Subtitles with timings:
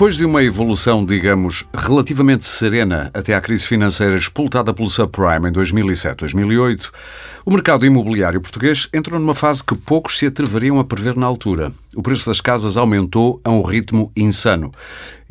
[0.00, 5.52] Depois de uma evolução, digamos, relativamente serena até à crise financeira explotada pelo subprime em
[5.52, 6.90] 2007-2008,
[7.44, 11.72] o mercado imobiliário português entrou numa fase que poucos se atreveriam a prever na altura.
[11.96, 14.72] O preço das casas aumentou a um ritmo insano.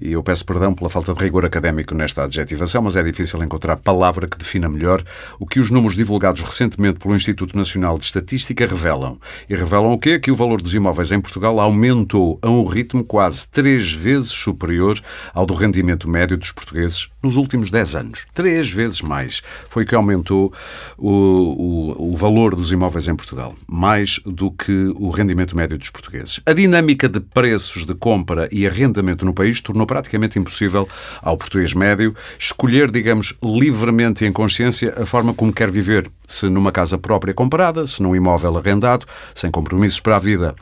[0.02, 3.76] E eu peço perdão pela falta de rigor académico nesta adjetivação, mas é difícil encontrar
[3.76, 5.04] palavra que defina melhor
[5.38, 9.20] o que os números divulgados recentemente pelo Instituto Nacional de Estatística revelam.
[9.50, 10.18] E revelam o quê?
[10.18, 14.98] Que o valor dos imóveis em Portugal aumentou a um ritmo quase três vezes superior
[15.34, 18.26] ao do rendimento médio dos portugueses nos últimos 10 anos.
[18.34, 19.42] Três vezes mais.
[19.68, 20.54] Foi que aumentou
[20.98, 23.54] o, o, o valor dos imóveis em Portugal.
[23.68, 26.40] Mais do que o rendimento médio dos portugueses.
[26.46, 30.88] A dinâmica de preços de compra e arrendamento no país tornou praticamente impossível
[31.22, 36.48] ao português médio escolher, digamos, livremente e em consciência a forma como quer viver, se
[36.50, 39.06] numa casa própria comprada, se num imóvel arrendado,
[39.36, 40.56] sem compromissos para a vida.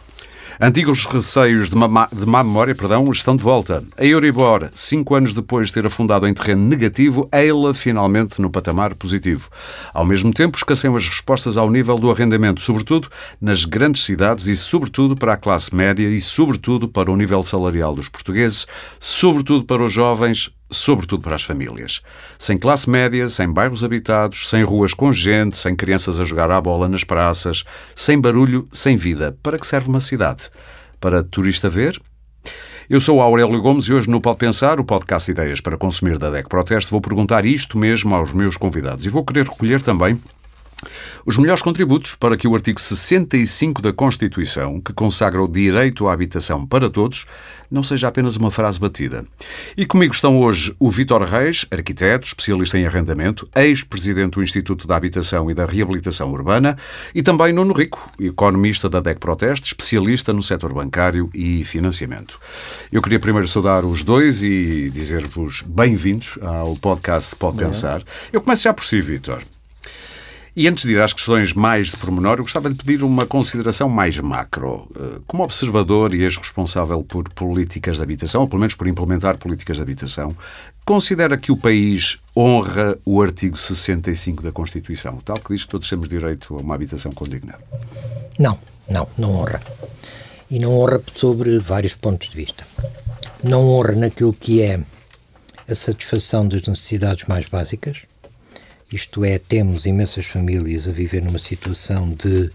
[0.59, 3.83] Antigos receios de má, de má memória perdão, estão de volta.
[3.95, 8.95] A Euribor, cinco anos depois de ter afundado em terreno negativo, ela finalmente no patamar
[8.95, 9.51] positivo.
[9.93, 13.07] Ao mesmo tempo, escasseiam as respostas ao nível do arrendamento, sobretudo
[13.39, 17.93] nas grandes cidades e sobretudo para a classe média e sobretudo para o nível salarial
[17.93, 18.65] dos portugueses,
[18.99, 22.01] sobretudo para os jovens, sobretudo para as famílias.
[22.37, 26.59] Sem classe média, sem bairros habitados, sem ruas com gente, sem crianças a jogar à
[26.59, 27.63] bola nas praças,
[27.95, 29.37] sem barulho, sem vida.
[29.41, 30.49] Para que serve uma cidade?
[30.99, 32.01] Para turista ver?
[32.89, 36.29] Eu sou Aurélio Gomes e hoje no Pode Pensar, o podcast Ideias para Consumir da
[36.29, 40.17] DEC Proteste, vou perguntar isto mesmo aos meus convidados e vou querer recolher também
[41.25, 46.13] os melhores contributos para que o artigo 65 da Constituição, que consagra o direito à
[46.13, 47.25] habitação para todos,
[47.69, 49.25] não seja apenas uma frase batida.
[49.75, 54.95] E comigo estão hoje o Vítor Reis, arquiteto, especialista em arrendamento, ex-presidente do Instituto da
[54.95, 56.77] Habitação e da Reabilitação Urbana,
[57.13, 62.39] e também Nuno Rico, economista da DEC Proteste, especialista no setor bancário e financiamento.
[62.91, 68.03] Eu queria primeiro saudar os dois e dizer-vos bem-vindos ao podcast Pode Pensar.
[68.31, 69.56] Eu começo já por si, Vítor.
[70.57, 73.87] E antes de ir às questões mais de pormenor, eu gostava de pedir uma consideração
[73.87, 74.89] mais macro.
[74.95, 79.75] Eh, como observador e ex-responsável por políticas de habitação, ou pelo menos por implementar políticas
[79.77, 80.35] de habitação,
[80.83, 85.87] considera que o país honra o artigo 65 da Constituição, tal que diz que todos
[85.87, 87.53] temos direito a uma habitação condigna?
[88.39, 88.57] Não,
[88.89, 89.61] não, não honra.
[90.49, 92.65] E não honra sobre vários pontos de vista.
[93.43, 94.79] Não honra naquilo que é
[95.69, 98.07] a satisfação das necessidades mais básicas,
[98.91, 102.49] isto é, temos imensas famílias a viver numa situação de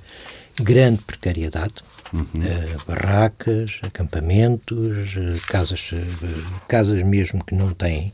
[0.60, 1.74] grande precariedade.
[2.12, 2.24] Uhum.
[2.24, 8.12] Uh, barracas, acampamentos, uh, casas, uh, casas mesmo que não têm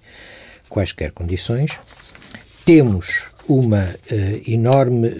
[0.69, 1.73] quaisquer condições.
[2.65, 3.89] Temos uma
[4.47, 5.11] enorme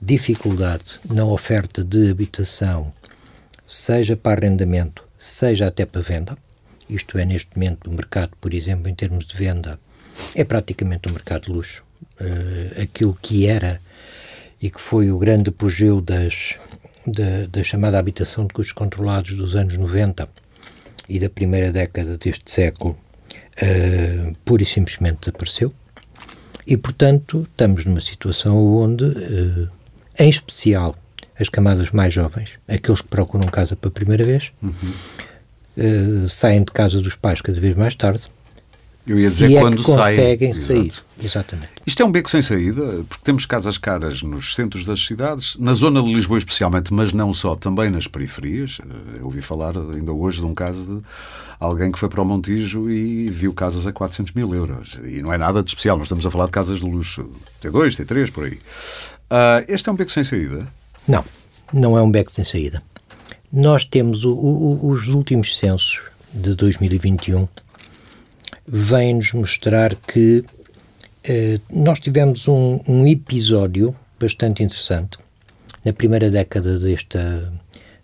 [0.00, 2.92] dificuldade na oferta de habitação,
[3.66, 6.38] seja para arrendamento, seja até para venda.
[6.88, 9.80] Isto é, neste momento, o mercado, por exemplo, em termos de venda,
[10.34, 11.84] é praticamente um mercado de luxo.
[12.20, 13.80] Uh, aquilo que era
[14.60, 16.56] e que foi o grande apogeu das,
[17.06, 20.28] da, da, chamada habitação de custos controlados dos anos 90
[21.08, 22.98] e da primeira década deste século,
[23.62, 25.72] uh, pura e simplesmente desapareceu.
[26.66, 29.68] E, portanto, estamos numa situação onde, uh,
[30.18, 30.94] em especial,
[31.40, 34.72] as camadas mais jovens, aqueles que procuram casa pela primeira vez, uhum.
[35.76, 38.28] uh, saem de casa dos pais cada vez mais tarde,
[39.12, 40.92] eu ia dizer é quando conseguem sair.
[41.22, 41.70] Exatamente.
[41.86, 45.74] Isto é um beco sem saída, porque temos casas caras nos centros das cidades, na
[45.74, 48.78] zona de Lisboa especialmente, mas não só, também nas periferias.
[49.18, 51.02] Eu ouvi falar ainda hoje de um caso de
[51.58, 54.98] alguém que foi para o Montijo e viu casas a 400 mil euros.
[55.04, 57.28] E não é nada de especial, nós estamos a falar de casas de luxo
[57.62, 58.54] T2, T3, por aí.
[59.30, 60.66] Uh, este é um beco sem saída?
[61.06, 61.24] Não,
[61.72, 62.82] não é um beco sem saída.
[63.52, 66.00] Nós temos o, o, os últimos censos
[66.32, 67.48] de 2021
[68.70, 70.44] vem-nos mostrar que
[71.24, 75.18] eh, nós tivemos um, um, episódio bastante interessante
[75.84, 77.52] na primeira década desta,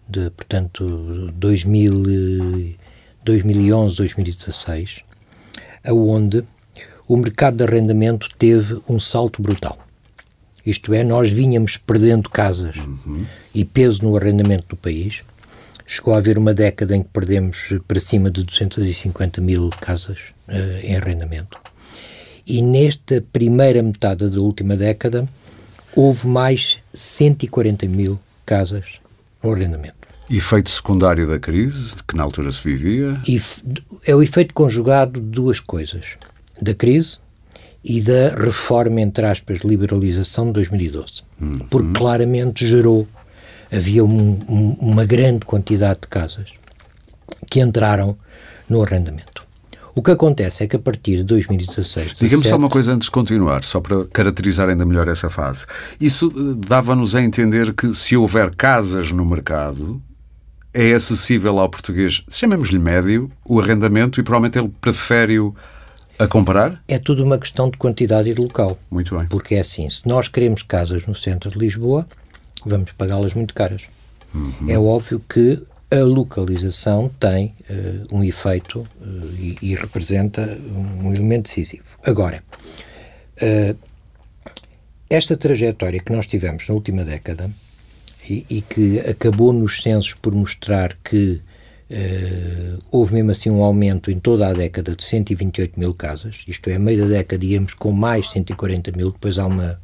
[0.08, 2.76] de, portanto, 2000,
[3.22, 5.02] 2011, 2016,
[5.84, 6.42] aonde
[7.06, 9.78] o mercado de arrendamento teve um salto brutal.
[10.64, 13.26] Isto é, nós vínhamos perdendo casas uhum.
[13.54, 15.22] e peso no arrendamento do país
[15.86, 20.33] Chegou a haver uma década em que perdemos para cima de 250 mil casas
[20.82, 21.58] em arrendamento.
[22.46, 25.26] E nesta primeira metade da última década
[25.96, 29.00] houve mais 140 mil casas
[29.42, 29.94] no arrendamento.
[30.30, 33.20] Efeito secundário da crise, que na altura se vivia?
[34.06, 36.16] É o efeito conjugado de duas coisas:
[36.60, 37.18] da crise
[37.82, 41.22] e da reforma, entre aspas, liberalização de 2012.
[41.40, 41.52] Uhum.
[41.70, 43.06] Porque claramente gerou
[43.70, 46.52] havia um, um, uma grande quantidade de casas
[47.50, 48.16] que entraram
[48.68, 49.33] no arrendamento.
[49.94, 52.14] O que acontece é que a partir de 2016.
[52.14, 55.66] Diga-me só uma coisa antes de continuar, só para caracterizar ainda melhor essa fase.
[56.00, 60.02] Isso eh, dava-nos a entender que se houver casas no mercado,
[60.72, 65.54] é acessível ao português, chamemos-lhe médio, o arrendamento e provavelmente ele prefere-o
[66.18, 66.82] a comprar?
[66.88, 68.76] É tudo uma questão de quantidade e de local.
[68.90, 69.26] Muito bem.
[69.28, 72.06] Porque é assim, se nós queremos casas no centro de Lisboa,
[72.66, 73.84] vamos pagá-las muito caras.
[74.34, 74.68] Uhum.
[74.68, 75.62] É óbvio que
[75.94, 78.86] a localização tem uh, um efeito uh,
[79.38, 80.58] e, e, representa
[81.02, 81.84] um elemento decisivo.
[82.04, 82.42] Agora,
[83.40, 83.78] uh,
[85.08, 87.48] esta trajetória que nós tivemos na última década
[88.28, 91.40] e, e que acabou nos censos por mostrar que
[92.90, 96.74] houve mesmo assim um aumento em toda a década de 128 mil casas, isto é,
[96.74, 99.78] a meio da década íamos com mais 140 mil, depois há uma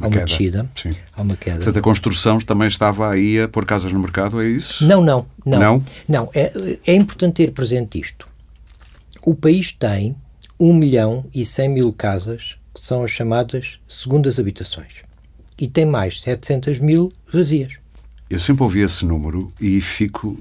[0.00, 0.90] há uma, descida, Sim.
[1.16, 1.56] há uma queda.
[1.56, 4.86] Portanto, a construção também estava aí a pôr casas no mercado, é isso?
[4.86, 5.26] Não, não.
[5.44, 5.82] Não, não?
[6.08, 8.28] não é, é importante ter presente isto.
[9.24, 10.16] O país tem
[10.58, 15.02] 1 milhão e 100 mil casas, que são as chamadas segundas habitações.
[15.58, 17.74] E tem mais 700 mil vazias.
[18.30, 20.36] Eu sempre ouvi esse número e fico.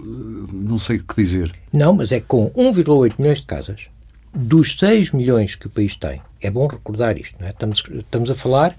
[0.52, 1.52] não sei o que dizer.
[1.72, 3.88] Não, mas é com 1,8 milhões de casas,
[4.34, 6.22] dos 6 milhões que o país tem.
[6.42, 7.52] É bom recordar isto, não é?
[7.52, 8.76] Estamos, estamos a falar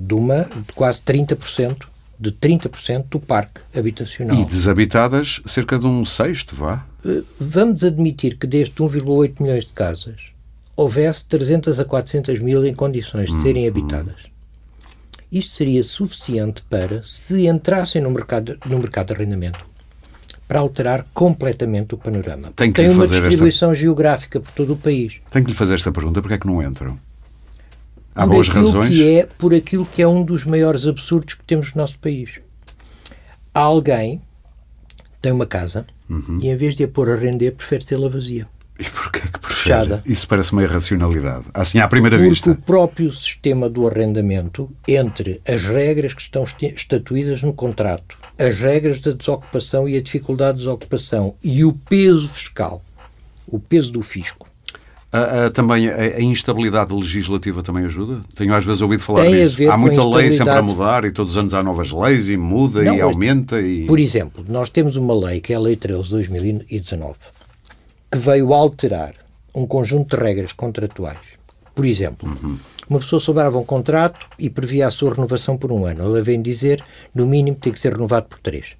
[0.00, 1.86] de uma de quase 30%,
[2.18, 4.36] de 30% do parque habitacional.
[4.36, 6.86] E desabitadas cerca de um sexto, vá?
[7.04, 10.32] Uh, vamos admitir que deste 1,8 milhões de casas
[10.76, 14.32] houvesse 300 a 400 mil em condições de serem hum, habitadas.
[15.30, 19.64] Isto seria suficiente para, se entrassem no mercado, no mercado de arrendamento,
[20.46, 22.52] para alterar completamente o panorama.
[22.54, 23.80] Tem, Tem uma distribuição esta...
[23.80, 25.20] geográfica por todo o país.
[25.30, 26.98] Tenho que lhe fazer esta pergunta, porque é que não entram?
[28.14, 28.88] Há boas razões?
[28.88, 32.40] Que é, por aquilo que é um dos maiores absurdos que temos no nosso país.
[33.54, 34.20] Há alguém
[35.22, 36.40] tem uma casa uhum.
[36.42, 38.48] e em vez de a pôr a render, prefere tê-la vazia.
[38.78, 39.62] E porquê que prefere?
[39.62, 40.02] Fechada.
[40.04, 41.44] Isso parece uma irracionalidade.
[41.54, 42.50] Assim, à primeira Porque vista.
[42.50, 48.58] Porque o próprio sistema do arrendamento, entre as regras que estão estatuídas no contrato, as
[48.58, 52.82] regras da desocupação e a dificuldade de desocupação e o peso fiscal,
[53.46, 54.48] o peso do fisco,
[55.52, 58.22] também a, a, instabilidade legislativa também ajuda?
[58.34, 59.70] Tenho às vezes ouvido falar Tem disso.
[59.70, 62.82] Há muita lei sempre a mudar e todos os anos há novas leis e muda
[62.82, 63.60] Não, e aumenta.
[63.60, 63.84] E...
[63.86, 67.18] Por exemplo, nós temos uma lei que é a Lei 13 de 2019
[68.10, 69.14] que veio alterar
[69.54, 71.18] um conjunto de regras contratuais.
[71.74, 72.58] Por exemplo, uhum.
[72.88, 76.02] uma pessoa sobrava um contrato e previa a sua renovação por um ano.
[76.02, 78.76] Ela vem dizer, no mínimo, tem que ser renovado por três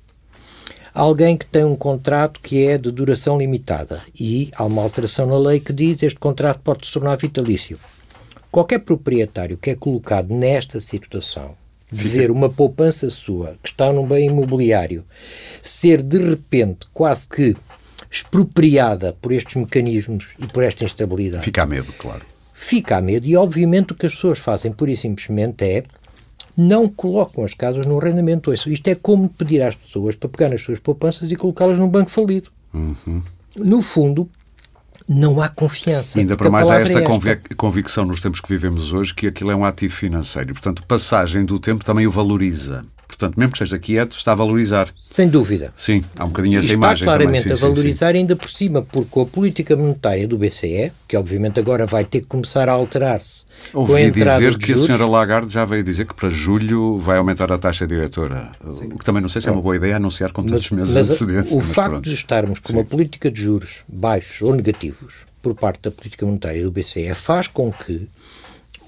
[0.94, 5.38] alguém que tem um contrato que é de duração limitada e há uma alteração na
[5.38, 7.78] lei que diz este contrato pode se tornar vitalício.
[8.50, 11.54] Qualquer proprietário que é colocado nesta situação
[11.90, 15.04] de ver uma poupança sua que está num bem imobiliário
[15.62, 17.56] ser de repente quase que
[18.10, 21.44] expropriada por estes mecanismos e por esta instabilidade.
[21.44, 22.22] Fica a medo, claro.
[22.52, 25.84] Fica a medo e, obviamente, o que as pessoas fazem pura e simplesmente é
[26.56, 28.52] não colocam as casas no arrendamento.
[28.52, 32.10] Isto é como pedir às pessoas para pegar nas suas poupanças e colocá-las num banco
[32.10, 32.50] falido.
[32.72, 33.22] Uhum.
[33.56, 34.28] No fundo,
[35.08, 36.18] não há confiança.
[36.18, 39.50] Ainda para mais há esta, é esta, convicção nos tempos que vivemos hoje que aquilo
[39.50, 40.52] é um ativo financeiro.
[40.52, 42.82] Portanto, passagem do tempo também o valoriza.
[43.16, 44.88] Portanto, mesmo que esteja quieto, está a valorizar.
[45.00, 45.72] Sem dúvida.
[45.76, 47.56] Sim, há um bocadinho essa está imagem claramente também.
[47.56, 48.19] Sim, a valorizar sim, sim.
[48.19, 52.20] ainda por cima, porque com a política monetária do BCE, que obviamente agora vai ter
[52.20, 55.64] que começar a alterar-se Ouvi com a entrada dizer que juros, a senhora Lagarde já
[55.64, 58.52] veio dizer que para julho vai aumentar a taxa diretora.
[58.92, 61.00] O que também não sei se é uma boa ideia anunciar com tantos meses de
[61.00, 61.56] antecedência.
[61.56, 62.08] O facto pronto.
[62.08, 66.62] de estarmos com uma política de juros baixos ou negativos por parte da política monetária
[66.62, 68.08] do BCE faz com que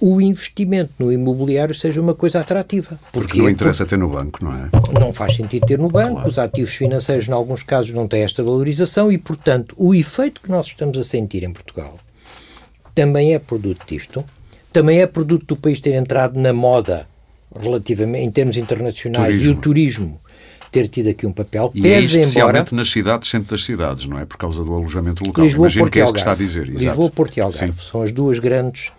[0.06, 3.00] o investimento no imobiliário seja uma coisa atrativa.
[3.10, 4.68] Porque não interessa ter no banco, não é?
[5.00, 6.28] Não faz sentido ter no banco, claro.
[6.28, 10.50] os ativos financeiros, em alguns casos, não têm esta valorização e, portanto, o efeito que
[10.50, 11.98] nós estamos a sentir em Portugal
[12.94, 14.22] também é produto disto,
[14.70, 17.08] também é produto do país ter entrado na moda
[17.58, 19.52] relativamente em termos internacionais turismo.
[19.52, 20.20] e o turismo
[20.70, 21.70] ter tido aqui um papel.
[21.74, 24.26] E é especialmente embora, nas cidades, centro das cidades, não é?
[24.26, 25.44] Por causa do alojamento local.
[25.44, 26.66] Lisboa, Imagino Porto que é isso que está a dizer.
[26.66, 27.88] Lisboa, Porto e Algarve Sim.
[27.90, 28.90] são as duas grandes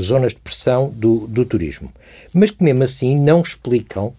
[0.00, 1.92] zonas de pressão do, do turismo,
[2.32, 4.12] mas que mesmo assim não explicam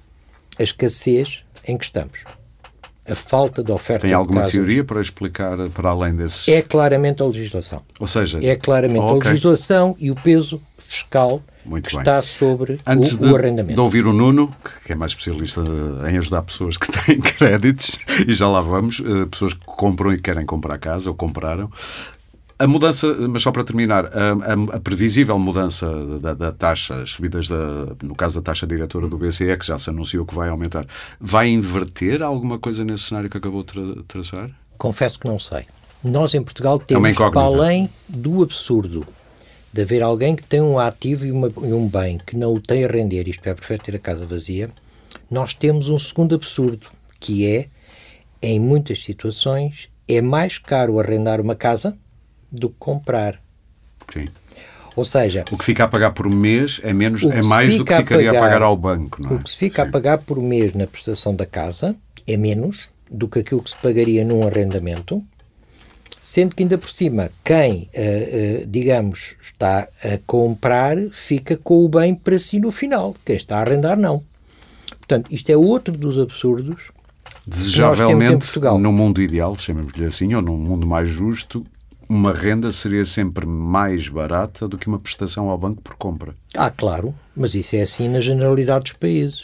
[0.58, 2.20] a escassez em que estamos.
[3.08, 6.48] A falta de oferta Tem alguma teoria para explicar para além desses?
[6.48, 7.84] É claramente a legislação.
[8.00, 9.30] Ou seja, é claramente oh, okay.
[9.30, 12.02] a legislação e o peso fiscal Muito que bem.
[12.02, 13.76] está sobre Antes o, de, o arrendamento.
[13.76, 14.52] de ouvir o Nuno,
[14.84, 15.62] que é mais especialista
[16.10, 20.20] em ajudar pessoas que têm créditos, e já lá vamos, eh, pessoas que compram e
[20.20, 21.70] querem comprar casa ou compraram,
[22.58, 25.88] a mudança, mas só para terminar, a, a, a previsível mudança
[26.20, 29.78] da, da, taxa, as subidas, da, no caso da taxa diretora do BCE, que já
[29.78, 30.88] se anunciou que vai aumentar,
[31.20, 34.50] vai inverter alguma coisa nesse cenário que acabou de tra traçar?
[34.78, 35.66] Confesso que não sei.
[36.04, 39.06] Nós em Portugal é temos, é para além do absurdo
[39.74, 42.62] de haver alguém que tem um ativo e, uma, e, um bem que não o
[42.62, 44.70] tem a render, isto é, prefere ter a casa vazia,
[45.30, 46.88] nós temos um segundo absurdo,
[47.20, 47.68] que é,
[48.42, 51.98] em muitas situações, é mais caro arrendar uma casa
[52.56, 53.40] do que comprar.
[54.12, 54.28] Sim.
[54.96, 57.96] Ou seja, o que fica a pagar por mês é menos é mais do que
[57.96, 59.34] ficaria a pagar, a pagar ao banco, é?
[59.34, 59.90] O que se fica Sim.
[59.90, 61.96] a pagar por mês na prestação da casa
[62.26, 65.22] é menos do que aquilo que se pagaria num arrendamento,
[66.22, 71.90] sendo que ainda por cima quem, uh, uh, digamos, está a comprar fica com o
[71.90, 74.24] bem para si no final, quem está a arrendar não.
[75.00, 76.92] Portanto, isto é outro dos absurdos
[77.48, 81.64] Desejavelmente, no mundo ideal, chamemos-lhe assim, ou num mundo mais justo,
[82.08, 86.36] uma renda seria sempre mais barata do que uma prestação ao banco por compra.
[86.56, 89.44] Ah, claro, mas isso é assim na generalidade dos países.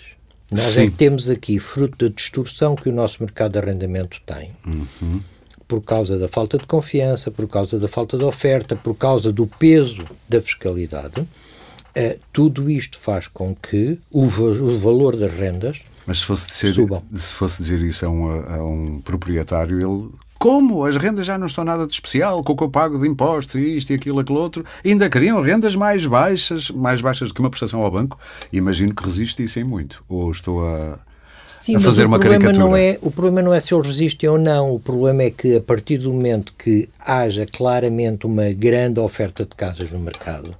[0.51, 0.81] Nós Sim.
[0.81, 5.21] é que temos aqui, fruto da distorção que o nosso mercado de arrendamento tem, uhum.
[5.67, 9.47] por causa da falta de confiança, por causa da falta de oferta, por causa do
[9.47, 16.19] peso da fiscalidade, uh, tudo isto faz com que o, o valor das rendas mas
[16.19, 20.09] se fosse dizer, se fosse dizer isso a um, a um proprietário, ele
[20.41, 20.85] como?
[20.85, 23.53] As rendas já não estão nada de especial, com o que eu pago de impostos
[23.53, 24.65] e isto e aquilo, aquilo outro.
[24.83, 28.17] Ainda queriam rendas mais baixas, mais baixas do que uma prestação ao banco.
[28.51, 30.03] Imagino que resistissem muito.
[30.09, 30.97] Ou estou a,
[31.45, 32.57] Sim, a fazer uma caricatura.
[32.57, 34.73] Não é, o problema não é se eles resistem ou não.
[34.73, 39.55] O problema é que a partir do momento que haja claramente uma grande oferta de
[39.55, 40.55] casas no mercado,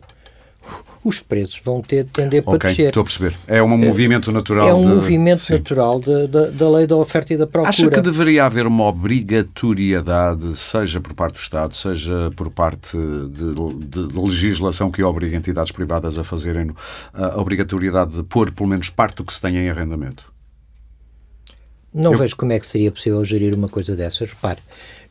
[1.04, 2.88] os preços vão ter tender para okay, descer.
[2.88, 3.36] Estou a perceber.
[3.48, 4.68] É um movimento natural.
[4.68, 4.88] É um de...
[4.90, 5.54] movimento Sim.
[5.54, 7.70] natural da lei da oferta e da procura.
[7.70, 13.88] Acha que deveria haver uma obrigatoriedade, seja por parte do Estado, seja por parte de,
[13.88, 16.72] de legislação que obriga entidades privadas a fazerem
[17.14, 20.32] a obrigatoriedade de pôr pelo menos parte do que se tem em arrendamento?
[21.94, 22.18] Não Eu...
[22.18, 24.30] vejo como é que seria possível gerir uma coisa dessas.
[24.30, 24.60] Repare,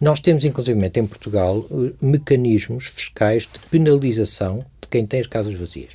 [0.00, 5.92] nós temos, inclusive, em Portugal, eh, mecanismos fiscais de penalização quem tem as casas vazias.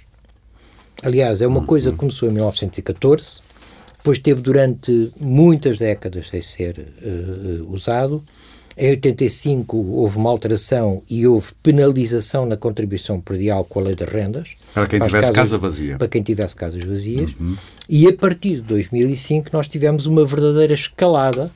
[1.03, 1.65] Aliás, é uma uhum.
[1.65, 3.41] coisa que começou em 1914,
[3.97, 8.23] depois teve durante muitas décadas sem ser uh, usado.
[8.77, 14.09] Em 85 houve uma alteração e houve penalização na contribuição predial com a lei das
[14.09, 14.49] rendas.
[14.73, 15.97] Para quem para tivesse casas, casa vazia.
[15.97, 17.31] Para quem tivesse casas vazias.
[17.39, 17.55] Uhum.
[17.89, 21.51] E a partir de 2005 nós tivemos uma verdadeira escalada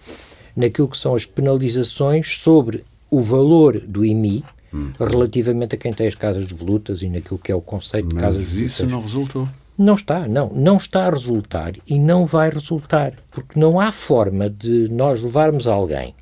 [0.55, 4.43] naquilo que são as penalizações sobre o valor do IMI,
[4.73, 4.91] hum.
[4.99, 8.15] relativamente a quem tem as casas de volutas e naquilo que é o conceito Mas
[8.15, 8.61] de casas de volutas.
[8.61, 9.49] Mas isso não resultou?
[9.77, 10.49] Não está, não.
[10.53, 13.13] Não está a resultar e não vai resultar.
[13.31, 16.13] Porque não há forma de nós levarmos alguém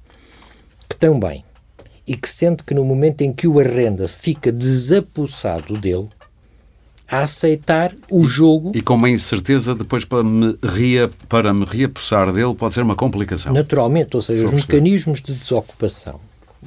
[0.88, 1.44] que tem bem
[2.08, 6.08] e que sente que no momento em que o arrenda fica desapossado dele,
[7.10, 8.72] a aceitar o jogo.
[8.76, 12.96] E com uma incerteza depois para me, rea, para me reapossar dele pode ser uma
[12.96, 13.54] complicação.
[13.54, 16.20] Naturalmente, ou seja, Só os mecanismos de desocupação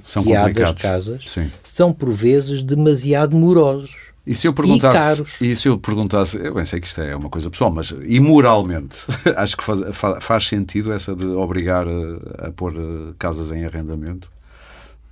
[0.05, 1.51] são que há das casas Sim.
[1.63, 3.95] são, por vezes, demasiado morosos.
[4.27, 5.41] E se eu perguntasse, e, caros.
[5.41, 8.97] e se eu perguntasse, eu bem sei que isto é uma coisa pessoal, mas imoralmente,
[9.37, 9.81] acho que faz,
[10.21, 14.31] faz, sentido essa de obrigar a, a pôr eh, casas em arrendamento,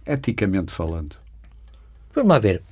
[0.07, 1.17] eticamente falando.
[2.15, 2.63] Vamos lá ver.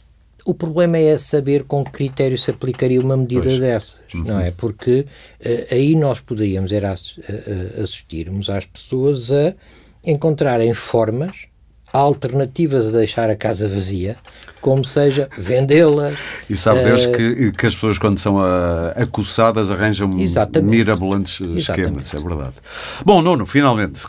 [0.45, 3.59] O problema é saber com que critério se aplicaria uma medida pois.
[3.59, 4.25] dessas, uhum.
[4.25, 4.53] não é?
[4.53, 6.93] Porque uh, aí nós poderíamos era,
[7.83, 9.53] assistirmos às pessoas a
[10.05, 11.46] encontrarem formas
[11.93, 14.17] alternativas a deixar a casa vazia,
[14.61, 16.13] como seja vendê-la.
[16.49, 20.71] E sabe Deus uh, que, que as pessoas, quando são uh, acossadas, arranjam exatamente.
[20.71, 22.55] mirabolantes esquemas, é verdade.
[23.05, 24.03] Bom, Nuno, finalmente.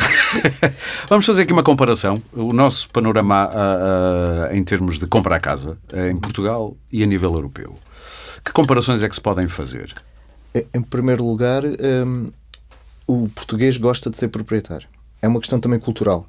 [1.07, 2.21] Vamos fazer aqui uma comparação.
[2.33, 7.33] O nosso panorama uh, em termos de compra a casa em Portugal e a nível
[7.33, 7.77] europeu.
[8.43, 9.93] Que comparações é que se podem fazer?
[10.73, 12.31] Em primeiro lugar, um,
[13.05, 14.87] o português gosta de ser proprietário.
[15.21, 16.27] É uma questão também cultural.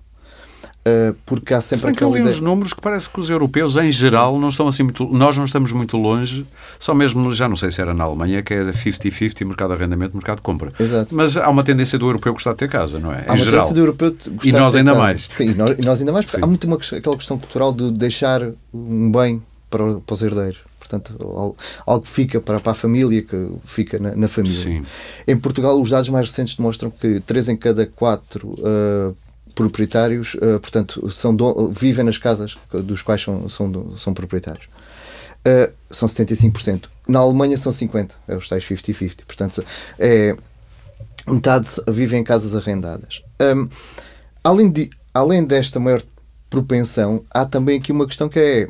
[0.86, 3.28] Uh, porque há sempre Se bem que eu li uns números que parece que os
[3.28, 5.06] europeus, em geral, não estão assim muito.
[5.06, 6.46] Nós não estamos muito longe,
[6.78, 10.16] só mesmo, já não sei se era na Alemanha, que é 50-50, mercado de arrendamento,
[10.16, 10.72] mercado de compra.
[10.78, 11.14] Exato.
[11.14, 13.18] Mas há uma tendência do europeu gostar de ter casa, não é?
[13.18, 13.50] Há em uma geral.
[13.50, 15.02] tendência do europeu gostar E nós ainda casa.
[15.02, 15.26] mais.
[15.28, 16.44] Sim, nós, nós ainda mais, porque Sim.
[16.44, 18.40] há muito uma, aquela questão cultural de deixar
[18.72, 21.56] um bem para, para os herdeiros portanto, algo,
[21.86, 24.56] algo que fica para, para a família, que fica na, na família.
[24.56, 24.82] Sim.
[25.26, 29.16] Em Portugal, os dados mais recentes demonstram que 3 em cada 4 uh,
[29.54, 31.36] proprietários, uh, portanto, são
[31.70, 34.66] vivem nas casas dos quais são, são, são proprietários.
[35.46, 36.86] Uh, são 75%.
[37.08, 39.24] Na Alemanha são 50%, é os tais 50-50.
[39.26, 39.64] Portanto,
[39.98, 40.36] é,
[41.26, 43.22] metade vivem em casas arrendadas.
[43.40, 43.68] Um,
[44.44, 46.02] além, de, além desta maior
[46.50, 48.68] propensão, há também aqui uma questão que é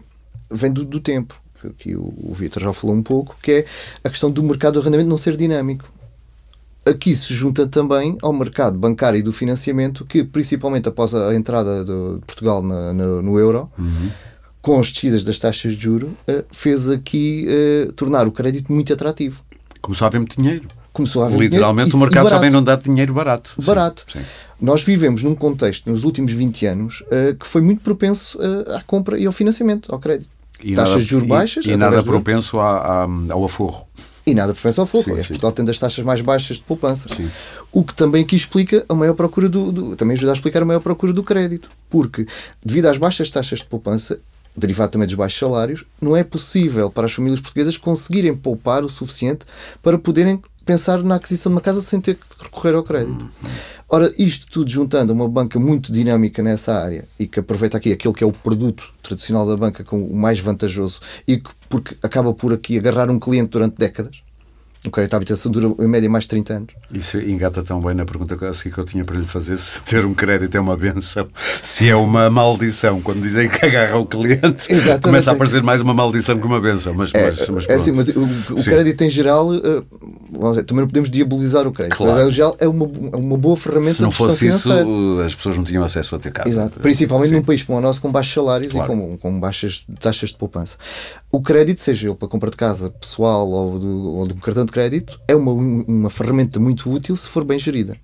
[0.51, 3.65] vem do, do tempo, que, que o, o Vitor já falou um pouco, que é
[4.05, 5.85] a questão do mercado de arrendamento não ser dinâmico.
[6.89, 11.85] Aqui se junta também ao mercado bancário e do financiamento, que principalmente após a entrada
[11.85, 14.11] de Portugal na, no, no euro, uhum.
[14.61, 18.93] com as descidas das taxas de juro, uh, fez aqui uh, tornar o crédito muito
[18.93, 19.43] atrativo.
[19.81, 20.69] Começou a haver muito dinheiro.
[20.93, 23.53] Começou a haver Literalmente dinheiro, o mercado também não dá dinheiro barato.
[23.65, 24.05] Barato.
[24.09, 24.25] Sim, sim.
[24.61, 28.39] Nós vivemos num contexto, nos últimos 20 anos, uh, que foi muito propenso
[28.75, 30.31] à compra e ao financiamento, ao crédito.
[30.61, 31.65] E taxas nada, de juros baixas.
[31.65, 33.87] E, e nada propenso a, a, ao aforro.
[34.31, 35.05] E nada propenso ao fogo.
[35.05, 37.09] Sim, Portugal tem das taxas mais baixas de poupança.
[37.15, 37.31] Sim.
[37.73, 40.65] O que também aqui explica a maior procura do, do, Também ajuda a explicar a
[40.67, 41.71] maior procura do crédito.
[41.89, 42.27] Porque,
[42.65, 44.21] devido às baixas taxas de poupança,
[44.57, 48.89] derivado também dos baixos salários, não é possível para as famílias portuguesas conseguirem poupar o
[48.89, 49.47] suficiente
[49.83, 53.23] para poderem pensar na aquisição de uma casa sem ter que recorrer ao crédito.
[53.23, 53.51] Uhum.
[53.91, 58.13] Ora, isto tudo juntando uma banca muito dinâmica nessa área e que aproveita aqui aquele
[58.13, 62.35] que é o produto tradicional da banca com o mais vantajoso e que porque acaba
[62.35, 64.23] por aqui agarrar um cliente durante décadas,
[64.87, 66.75] o crédito à habitação dura em média mais de 30 anos.
[66.93, 68.45] Isso engata tão bem na pergunta que
[68.79, 71.29] eu tinha para lhe fazer: se ter um crédito é uma benção,
[71.63, 73.01] se é uma maldição.
[73.01, 75.03] Quando dizem que agarra o cliente, Exatamente.
[75.03, 76.95] começa a aparecer mais uma maldição que uma benção.
[76.95, 80.83] Mas, é, mas, mas, é assim, mas o, o crédito em geral, uh, dizer, também
[80.83, 81.97] não podemos diabolizar o crédito.
[81.97, 82.13] Claro.
[82.13, 82.85] O crédito geral é uma,
[83.17, 84.71] uma boa ferramenta Se não fosse isso,
[85.25, 86.49] as pessoas não tinham acesso a ter casa.
[86.49, 86.79] Exato.
[86.79, 87.35] Principalmente Sim.
[87.35, 88.93] num país como o nosso, com baixos salários claro.
[88.93, 90.77] e com, com baixas taxas de poupança.
[91.31, 94.65] O crédito, seja ele para compra de casa pessoal ou, do, ou de um cartão
[94.65, 97.97] de crédito, é uma, uma ferramenta muito útil se for bem gerida.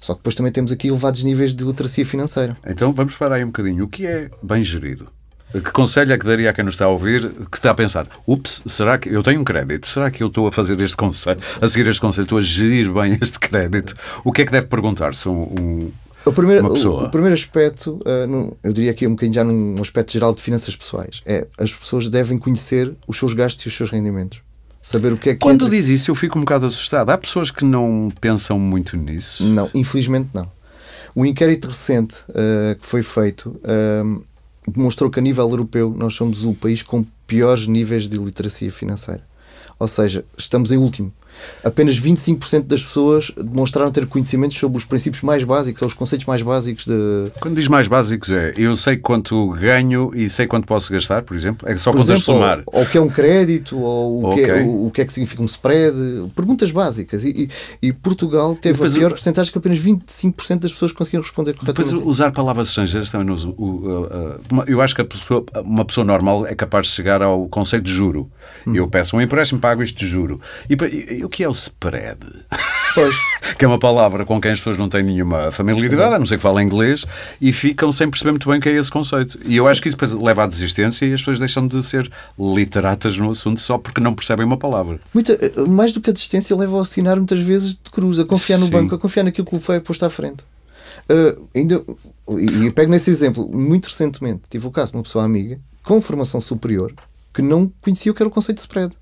[0.00, 2.56] Só que depois também temos aqui elevados níveis de literacia financeira.
[2.66, 3.84] Então vamos parar aí um bocadinho.
[3.84, 5.08] O que é bem gerido?
[5.52, 8.06] Que conselho é que daria a quem nos está a ouvir, que está a pensar,
[8.26, 9.88] ups, será que eu tenho um crédito?
[9.88, 12.92] Será que eu estou a fazer este conselho, a seguir este conselho, estou a gerir
[12.92, 13.94] bem este crédito?
[14.24, 15.92] O que é que deve perguntar-se um, um,
[16.26, 17.04] o primeiro, uma pessoa?
[17.04, 20.42] O, o primeiro aspecto, uh, eu diria aqui um bocadinho já num aspecto geral de
[20.42, 24.42] finanças pessoais, é as pessoas devem conhecer os seus gastos e os seus rendimentos
[24.80, 25.76] saber o que é que Quando entra...
[25.76, 27.10] diz isso, eu fico um bocado assustado.
[27.10, 29.44] Há pessoas que não pensam muito nisso?
[29.44, 30.50] Não, infelizmente não.
[31.14, 34.24] O inquérito recente uh, que foi feito uh,
[34.66, 39.22] demonstrou que a nível europeu nós somos o país com piores níveis de literacia financeira.
[39.78, 41.12] Ou seja, estamos em último
[41.62, 46.26] apenas 25% das pessoas demonstraram ter conhecimentos sobre os princípios mais básicos, ou os conceitos
[46.26, 47.30] mais básicos de.
[47.40, 51.36] Quando diz mais básicos é eu sei quanto ganho e sei quanto posso gastar, por
[51.36, 51.68] exemplo?
[51.68, 52.62] É só por exemplo, somar.
[52.66, 54.44] Ou, o que é um crédito, ou o, okay.
[54.44, 55.96] que é, o, o, que é que significa um spread.
[56.34, 57.24] Perguntas básicas.
[57.24, 57.48] E,
[57.82, 61.90] e, e Portugal teve a pior porcentagem que apenas 25% das pessoas conseguiram responder corretamente.
[61.90, 63.54] Depois usar palavras estrangeiras também não uso.
[64.66, 68.30] Eu acho que pessoa, uma pessoa normal é capaz de chegar ao conceito de juro.
[68.66, 68.74] Hum.
[68.74, 70.40] Eu peço um empréstimo, pago isto de juro.
[70.68, 72.18] E, e o que é o spread?
[72.94, 73.14] Pois.
[73.58, 76.38] que é uma palavra com quem as pessoas não têm nenhuma familiaridade, a não ser
[76.38, 77.04] que falem inglês,
[77.38, 79.38] e ficam sem perceber muito bem o que é esse conceito.
[79.44, 79.70] E eu Sim.
[79.70, 83.30] acho que isso depois leva à desistência e as pessoas deixam de ser literatas no
[83.30, 84.98] assunto só porque não percebem uma palavra.
[85.12, 85.38] Muita,
[85.68, 88.66] mais do que a desistência, leva a assinar muitas vezes de cruz, a confiar no
[88.66, 88.72] Sim.
[88.72, 90.44] banco, a confiar naquilo que lhe foi posto à frente.
[91.10, 91.84] Uh, ainda,
[92.38, 96.00] e, e pego nesse exemplo, muito recentemente tive o caso de uma pessoa amiga com
[96.00, 96.94] formação superior
[97.34, 98.94] que não conhecia o que era o conceito de spread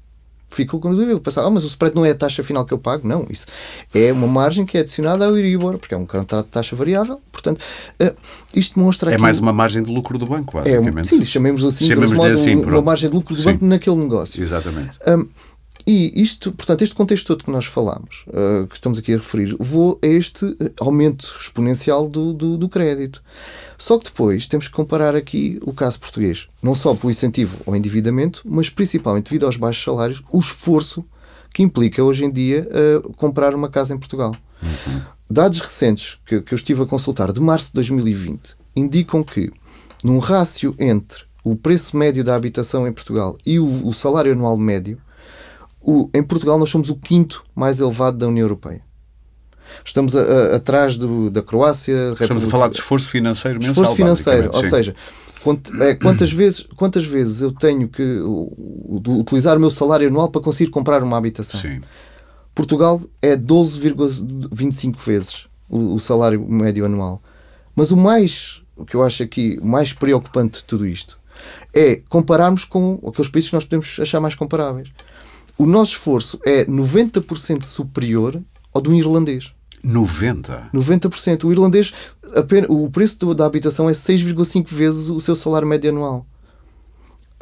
[0.50, 1.18] ficou com dúvida.
[1.20, 3.06] Pensava, ah, mas o spread não é a taxa final que eu pago.
[3.06, 3.46] Não, isso
[3.94, 7.20] é uma margem que é adicionada ao Euribor, porque é um contrato de taxa variável.
[7.30, 7.60] Portanto,
[8.00, 8.16] uh,
[8.54, 11.06] isto demonstra É mais uma margem de lucro do banco, é basicamente.
[11.06, 13.52] É, sim, chamemos assim, chamemos modo, assim uma margem de lucro do sim.
[13.52, 14.42] banco naquele negócio.
[14.42, 14.92] Exatamente.
[15.06, 15.28] Um,
[15.86, 19.56] e isto, portanto, este contexto todo que nós falamos, uh, que estamos aqui a referir,
[19.56, 20.44] levou a este
[20.80, 23.22] aumento exponencial do, do, do crédito.
[23.78, 27.76] Só que depois temos que comparar aqui o caso português, não só pelo incentivo ao
[27.76, 31.04] endividamento, mas principalmente devido aos baixos salários, o esforço
[31.54, 34.34] que implica hoje em dia uh, comprar uma casa em Portugal.
[34.60, 35.00] Uhum.
[35.30, 39.52] Dados recentes que, que eu estive a consultar de março de 2020 indicam que,
[40.02, 44.56] num rácio entre o preço médio da habitação em Portugal e o, o salário anual
[44.56, 45.00] médio,
[45.86, 48.82] o, em Portugal nós somos o quinto mais elevado da União Europeia.
[49.84, 51.92] Estamos a, a, atrás do, da Croácia.
[51.92, 52.46] Estamos República...
[52.46, 53.72] a falar de esforço financeiro mensal.
[53.72, 54.70] Esforço financeiro, ou sim.
[54.70, 54.94] seja,
[55.80, 58.20] é, quantas, vezes, quantas vezes eu tenho que
[59.20, 61.60] utilizar o meu salário anual para conseguir comprar uma habitação?
[61.60, 61.80] Sim.
[62.52, 67.22] Portugal é 12,25 vezes o, o, salário médio anual.
[67.76, 71.18] Mas o mais, o que eu acho aqui, o mais preocupante de tudo isto
[71.72, 74.88] é compararmos com aqueles países que nós podemos achar mais comparáveis.
[75.58, 78.42] O nosso esforço é 90% superior
[78.72, 79.52] ao do irlandês.
[79.84, 80.70] 90%?
[80.72, 81.44] 90%.
[81.44, 81.92] O irlandês,
[82.34, 86.26] apenas, o preço da habitação é 6,5 vezes o seu salário médio anual.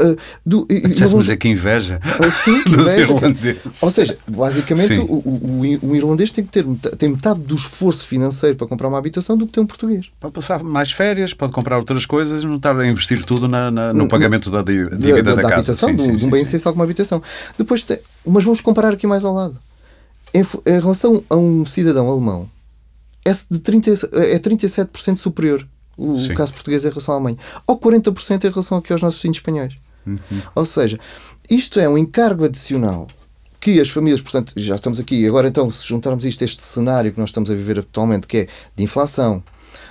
[0.01, 3.81] Uh, do, dizer que inveja uh, sim, que inveja, irlandeses.
[3.81, 6.65] Ou seja, basicamente o, o, o, irlandês tem que ter
[6.99, 10.11] tem metade do esforço financeiro para comprar uma habitação do que tem um português.
[10.19, 13.71] Pode passar mais férias, pode comprar outras coisas e não estar a investir tudo na,
[13.71, 16.43] na, no, no, pagamento da dívida da, da, da, da, habitação, sim, de um bem
[16.43, 17.23] essencial como a habitação.
[17.57, 19.61] Depois, tem, mas vamos comparar aqui mais ao lado
[20.35, 22.51] em, em relação a um cidadão alemão,
[23.25, 26.35] é, de 30, é 37% superior o Sim.
[26.35, 29.77] caso português em relação à Alemanha, ou 40% em relação aqui aos nossos vizinhos espanhóis.
[30.07, 30.19] Uhum.
[30.55, 30.99] Ou seja,
[31.49, 33.09] isto é um encargo adicional
[33.61, 37.13] que as famílias, portanto, já estamos aqui, agora então, se juntarmos isto a este cenário
[37.13, 39.43] que nós estamos a viver atualmente, que é de inflação,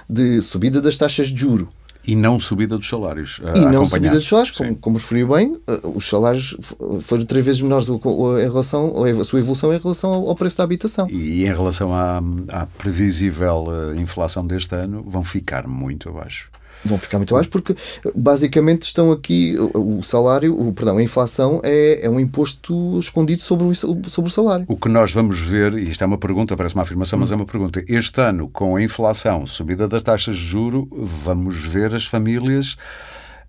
[0.08, 1.69] de subida das taxas de juro,
[2.06, 3.39] e não subida dos salários.
[3.56, 6.56] E não subida dos salários, como, como referiu bem, eh, os salários
[7.02, 11.08] foram três vezes menores em relação, a sua evolução em relação ao preço da habitação.
[11.10, 16.52] E em relação à, à previsível eh, inflação deste ano, vão ficar muito abaixo
[16.85, 17.75] vão ficar muito baixos porque
[18.15, 23.65] basicamente estão aqui o salário, o, perdão, a inflação é, é um imposto escondido sobre
[23.65, 24.65] o, sobre o salário.
[24.67, 27.35] O que nós vamos ver, e isto é uma pergunta, parece uma afirmação, mas é
[27.35, 27.83] uma pergunta.
[27.87, 32.77] Este ano, com a inflação, subida das taxas de juro, vamos ver as famílias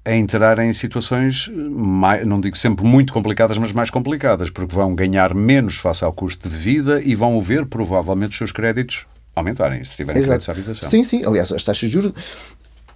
[0.04, 4.94] a entrar em situações, mais, não digo sempre muito complicadas, mas mais complicadas, porque vão
[4.94, 9.82] ganhar menos face ao custo de vida e vão ver provavelmente os seus créditos aumentarem,
[9.84, 10.88] se tiverem créditos à habitação.
[10.90, 11.24] Sim, sim.
[11.24, 12.12] Aliás, as taxas de juros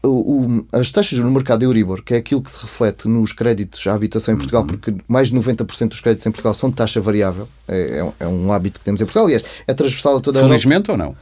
[0.03, 3.87] o, o, as taxas no mercado Euribor, que é aquilo que se reflete nos créditos
[3.87, 4.69] à habitação em Portugal, uhum.
[4.69, 8.53] porque mais de 90% dos créditos em Portugal são de taxa variável, é, é, um
[8.53, 10.93] hábito que temos em Portugal, aliás, é transversal a toda a Felizmente Europa.
[10.93, 11.17] ou não?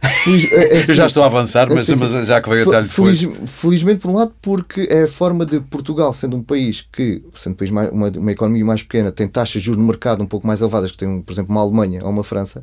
[0.00, 2.82] Feliz, é, é, Eu já estou a avançar, mas, assim, mas já que veio até
[2.82, 3.20] depois.
[3.20, 7.22] Feliz, felizmente, por um lado, porque é a forma de Portugal, sendo um país que,
[7.34, 10.22] sendo um país mais, uma, uma economia mais pequena, tem taxas de juros no mercado
[10.22, 12.62] um pouco mais elevadas que tem, por exemplo, uma Alemanha ou uma França,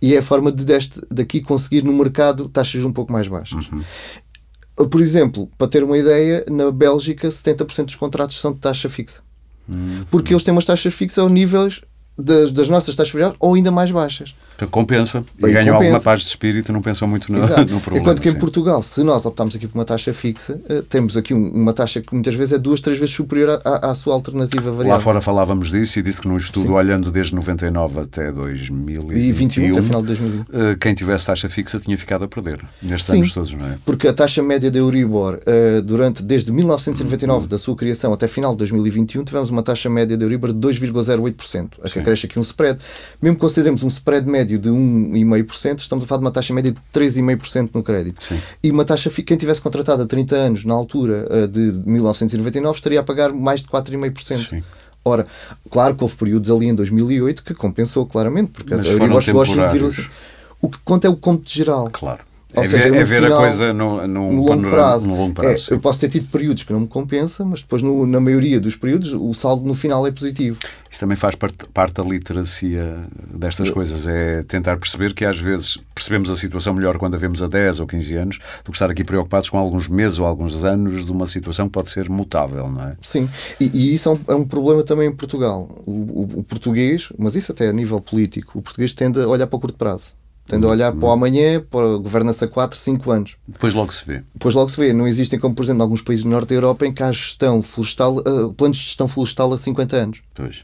[0.00, 3.68] e é a forma de deste, daqui conseguir no mercado taxas um pouco mais baixas.
[3.70, 3.82] Uhum.
[4.88, 9.20] Por exemplo, para ter uma ideia, na Bélgica 70% dos contratos são de taxa fixa.
[9.68, 10.36] Hum, Porque hum.
[10.36, 11.80] eles têm umas taxas fixas ao níveis
[12.18, 14.34] das, das nossas taxas variáveis ou ainda mais baixas.
[14.70, 15.24] Compensa.
[15.38, 15.94] E Bem, ganham compensa.
[15.94, 17.98] alguma paz de espírito e não pensam muito no, no problema.
[17.98, 18.36] Enquanto que sim.
[18.36, 21.72] em Portugal, se nós optamos aqui por uma taxa fixa, uh, temos aqui um, uma
[21.72, 24.92] taxa que muitas vezes é duas, três vezes superior à, à sua alternativa variável.
[24.92, 26.72] Lá fora falávamos disso e disse que num estudo sim.
[26.72, 31.96] olhando desde 99 até 2021, até final de 2020, uh, quem tivesse taxa fixa tinha
[31.98, 33.76] ficado a perder nestes sim, anos todos, não é?
[33.84, 38.52] Porque a taxa média da Euribor, uh, durante, desde 1999, da sua criação até final
[38.52, 42.42] de 2021, tivemos uma taxa média da Euribor de 2,08%, a que acresce aqui um
[42.42, 42.78] spread.
[43.20, 46.78] Mesmo consideremos um spread médio de 1,5%, estamos a falar de uma taxa média de
[46.92, 48.24] 3,5% no crédito.
[48.24, 48.38] Sim.
[48.62, 53.00] E uma taxa, quem tivesse contratado há 30 anos, na altura eh, de 1999, estaria
[53.00, 54.62] a pagar mais de 4,5%.
[55.04, 55.26] Ora,
[55.68, 59.42] claro que houve períodos ali em 2008 que compensou claramente, porque Mas a Euribor chegou
[59.42, 60.08] a 5,5%.
[60.60, 61.90] O que conta é o conto geral.
[61.92, 62.20] Claro.
[62.54, 65.08] Ou é seja, ver, é ver final, a coisa no, no, no longo prazo.
[65.08, 67.80] No longo prazo é, eu posso ter tido períodos que não me compensa, mas depois,
[67.80, 70.58] no, na maioria dos períodos, o saldo no final é positivo.
[70.90, 73.74] Isso também faz parte, parte da literacia destas eu...
[73.74, 77.48] coisas, é tentar perceber que às vezes percebemos a situação melhor quando a vemos a
[77.48, 81.04] 10 ou 15 anos do que estar aqui preocupados com alguns meses ou alguns anos
[81.04, 82.96] de uma situação que pode ser mutável, não é?
[83.00, 85.66] Sim, e, e isso é um, é um, problema também em Portugal.
[85.86, 89.46] O, o, o português, mas isso até a nível político, o português tende a olhar
[89.46, 90.12] para o curto prazo.
[90.52, 93.36] Tendo a olhar para o amanhã, para governa-se a 4, 5 anos.
[93.48, 94.22] Depois logo se vê.
[94.34, 94.92] Depois logo se vê.
[94.92, 97.10] Não existem, como por exemplo, em alguns países do norte da Europa, em que há
[97.10, 100.22] gestão florestal, uh, planos de gestão florestal a 50 anos.
[100.34, 100.62] Pois.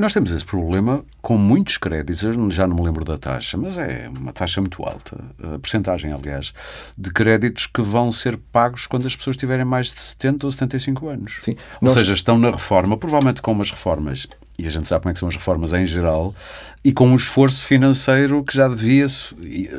[0.00, 3.76] Nós temos esse problema com muitos créditos, eu já não me lembro da taxa, mas
[3.76, 6.54] é uma taxa muito alta, a percentagem, aliás,
[6.96, 11.08] de créditos que vão ser pagos quando as pessoas tiverem mais de 70 ou 75
[11.08, 11.36] anos.
[11.40, 11.54] Sim.
[11.82, 11.92] Ou nós...
[11.92, 14.26] seja, estão na reforma, provavelmente com umas reformas
[14.60, 16.34] e a gente sabe como é que são as reformas em geral,
[16.82, 19.04] e com um esforço financeiro que já devia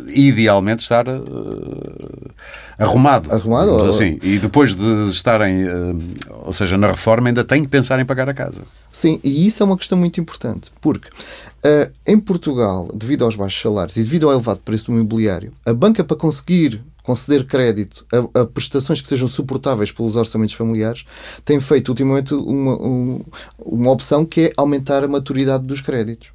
[0.07, 2.31] idealmente estar uh,
[2.77, 3.31] arrumado.
[3.31, 3.71] Arrumado?
[3.71, 3.87] Ou...
[3.87, 4.19] assim.
[4.21, 5.99] E depois de estarem, uh,
[6.43, 8.61] ou seja, na reforma, ainda têm que pensar em pagar a casa.
[8.91, 13.61] Sim, e isso é uma questão muito importante, porque uh, em Portugal, devido aos baixos
[13.61, 18.41] salários e devido ao elevado preço do imobiliário, a banca para conseguir conceder crédito a,
[18.41, 21.05] a, prestações que sejam suportáveis pelos orçamentos familiares,
[21.43, 23.21] tem feito ultimamente uma, um,
[23.59, 26.31] uma opção que é aumentar a maturidade dos créditos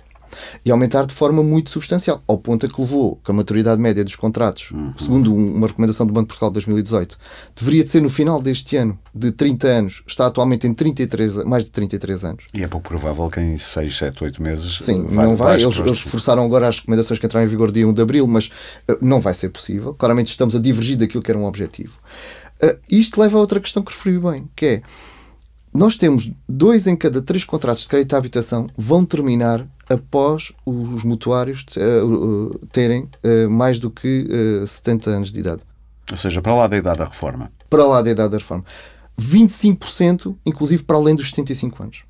[0.64, 4.04] e aumentar de forma muito substancial, ao ponto a que levou que a maturidade média
[4.04, 4.92] dos contratos, uhum.
[4.98, 7.18] segundo uma recomendação do Banco de Portugal de 2018,
[7.54, 11.64] deveria de ser no final deste ano de 30 anos, está atualmente em 33, mais
[11.64, 12.44] de 33 anos.
[12.52, 14.78] E é pouco provável que em 6, 7, 8 meses.
[14.78, 15.60] Sim, vai não vai.
[15.60, 18.46] Eles, eles, forçaram agora as recomendações que entraram em vigor dia 1 de abril, mas
[18.90, 19.94] uh, não vai ser possível.
[19.94, 21.98] Claramente estamos a divergir daquilo que era um objetivo.
[22.62, 24.82] Uh, isto leva a outra questão que referi bem, que é
[25.76, 31.04] nós temos dois em cada três contratos de crédito à habitação vão terminar após os
[31.04, 34.26] mutuários uh, terem uh, mais do que
[34.62, 35.62] uh, 70 anos de idade.
[36.10, 37.52] Ou seja, para lá da idade da reforma.
[37.68, 38.64] Para lá da idade da reforma.
[39.20, 42.04] 25%, inclusive para além dos 75 anos.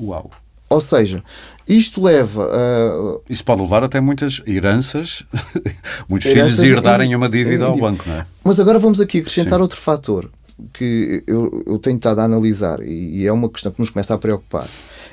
[0.00, 0.30] Uau!
[0.70, 1.24] Ou seja,
[1.66, 3.20] isto leva a.
[3.32, 5.24] Isso pode levar até muitas heranças,
[6.06, 8.26] muitos heranças filhos herdarem uma dívida ao banco, não é?
[8.44, 9.62] Mas agora vamos aqui acrescentar Sim.
[9.62, 10.30] outro fator
[10.72, 14.14] que eu, eu tenho estado a analisar e, e é uma questão que nos começa
[14.14, 14.68] a preocupar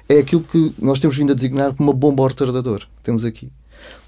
[0.07, 2.83] é aquilo que nós temos vindo a designar como uma bomba retardador.
[3.03, 3.51] Temos aqui.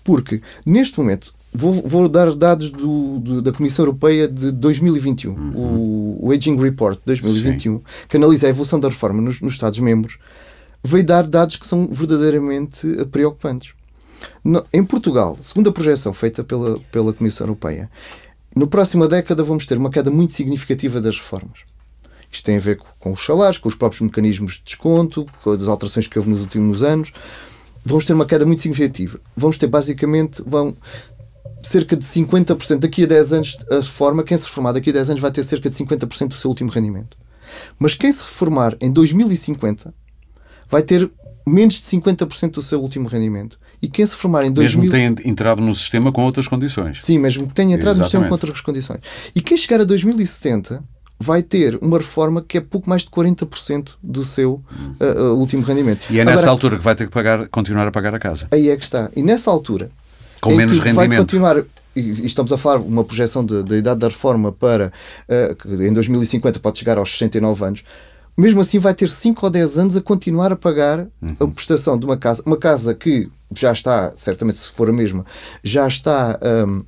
[0.04, 5.52] Porque, neste momento, vou, vou dar dados do, do, da Comissão Europeia de 2021, uhum.
[5.56, 7.84] o, o Aging Report de 2021, Sim.
[8.08, 10.18] que analisa a evolução da reforma nos, nos Estados-membros,
[10.84, 13.74] veio dar dados que são verdadeiramente preocupantes.
[14.44, 17.90] No, em Portugal, segundo a projeção feita pela, pela Comissão Europeia,
[18.58, 21.60] na próxima década vamos ter uma queda muito significativa das reformas.
[22.32, 25.68] Isto tem a ver com os salários, com os próprios mecanismos de desconto, com as
[25.68, 27.12] alterações que houve nos últimos anos.
[27.86, 29.20] Vamos ter uma queda muito significativa.
[29.36, 30.76] Vamos ter, basicamente, vão
[31.64, 32.80] cerca de 50%.
[32.80, 35.44] Daqui a 10 anos, a reforma, quem se reformar daqui a 10 anos vai ter
[35.44, 37.18] cerca de 50% do seu último rendimento.
[37.80, 39.94] Mas quem se reformar em 2050
[40.70, 41.10] vai ter
[41.48, 43.58] menos de 50% do seu último rendimento.
[43.82, 44.82] E quem se formar em 2000...
[44.82, 47.04] Mesmo tenha entrado no sistema com outras condições.
[47.04, 48.00] Sim, mesmo que tenha entrado Exatamente.
[48.00, 49.00] no sistema com outras condições.
[49.36, 50.84] E quem chegar a 2070
[51.20, 54.64] vai ter uma reforma que é pouco mais de 40% do seu
[55.00, 56.06] uh, uh, último rendimento.
[56.10, 58.48] E é nessa Agora, altura que vai ter que pagar, continuar a pagar a casa.
[58.52, 59.10] Aí é que está.
[59.16, 59.90] E nessa altura,
[60.42, 61.10] com menos rendimento.
[61.10, 61.64] vai continuar
[61.96, 64.92] e estamos a falar uma projeção da idade da reforma para
[65.28, 67.84] uh, que em 2050 pode chegar aos 69 anos
[68.38, 71.36] mesmo assim vai ter 5 ou 10 anos a continuar a pagar uhum.
[71.40, 75.26] a prestação de uma casa, uma casa que já está, certamente se for a mesma,
[75.64, 76.84] já está um,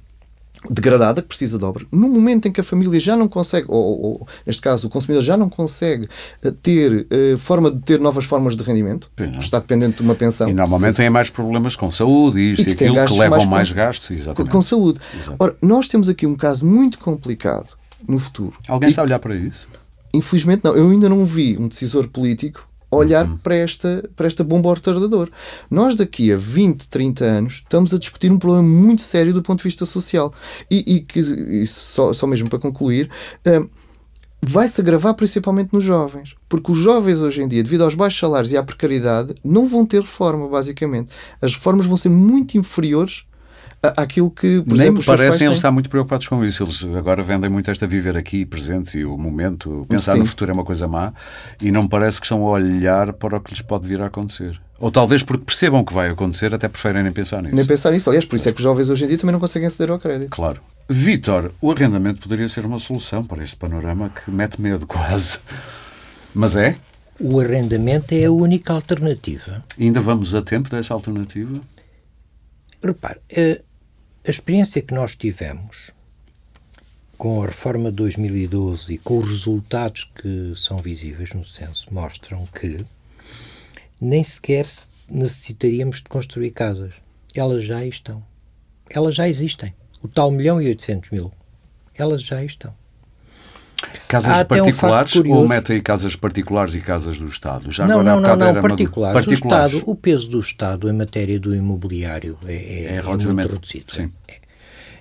[0.69, 1.85] degradada, que precisa de obra.
[1.91, 5.23] No momento em que a família já não consegue, ou, ou neste caso o consumidor
[5.23, 6.07] já não consegue
[6.43, 9.09] uh, ter uh, forma de ter novas formas de rendimento,
[9.39, 10.49] está dependente de uma pensão.
[10.49, 13.71] E normalmente tem mais problemas com saúde, isto e, e aquilo, que levam mais, mais
[13.71, 14.11] gastos.
[14.11, 14.51] Exatamente.
[14.51, 14.99] Com, com saúde.
[15.15, 15.37] Exato.
[15.39, 18.53] Ora, nós temos aqui um caso muito complicado no futuro.
[18.67, 19.67] Alguém e, está a olhar para isso?
[20.13, 20.75] Infelizmente não.
[20.75, 23.37] Eu ainda não vi um decisor político olhar uhum.
[23.37, 25.29] para, esta, para esta bomba retardador.
[25.69, 29.59] Nós daqui a 20, 30 anos estamos a discutir um problema muito sério do ponto
[29.59, 30.33] de vista social.
[30.69, 33.09] E, e que, e só, só mesmo para concluir,
[33.45, 33.69] uh,
[34.41, 36.35] vai-se agravar principalmente nos jovens.
[36.47, 39.85] Porque os jovens hoje em dia, devido aos baixos salários e à precariedade, não vão
[39.85, 41.11] ter reforma, basicamente.
[41.41, 43.23] As reformas vão ser muito inferiores
[43.81, 46.63] aquilo que, por Nem exemplo, me parecem eles estar muito preocupados com isso.
[46.63, 49.85] Eles agora vendem muito esta viver aqui, presente e o momento.
[49.87, 50.19] Pensar Sim.
[50.19, 51.13] no futuro é uma coisa má
[51.61, 54.59] e não parece que estão a olhar para o que lhes pode vir a acontecer.
[54.79, 57.55] Ou talvez porque percebam que vai acontecer, até preferem nem pensar nisso.
[57.55, 58.09] Nem pensar nisso.
[58.09, 59.99] Aliás, por isso é que os jovens hoje em dia também não conseguem aceder ao
[59.99, 60.29] crédito.
[60.29, 60.61] Claro.
[60.87, 65.39] Vítor, o arrendamento poderia ser uma solução para este panorama que mete medo quase.
[66.33, 66.75] Mas é?
[67.19, 69.63] O arrendamento é a única alternativa.
[69.77, 71.61] E ainda vamos a tempo dessa alternativa?
[72.81, 73.61] Repare, eh,
[74.29, 75.89] a experiência que nós tivemos
[77.17, 82.45] com a reforma de 2012 e com os resultados que são visíveis no censo mostram
[82.45, 82.85] que
[83.99, 84.67] nem sequer
[85.09, 86.93] necessitaríamos de construir casas.
[87.33, 88.23] Elas já estão.
[88.87, 89.73] Elas já existem.
[89.99, 91.31] O tal milhão e oitocentos mil.
[91.95, 92.75] Elas já estão.
[94.07, 97.71] Casas particulares um ou mete aí casas particulares e casas do Estado?
[97.71, 99.25] Já não, não, não, não particulares.
[99.25, 99.73] particulares.
[99.73, 103.53] O, Estado, o peso do Estado em matéria do imobiliário é, é, é relativamente é
[103.53, 103.93] reduzido.
[103.93, 104.11] Sim.
[104.27, 104.33] É.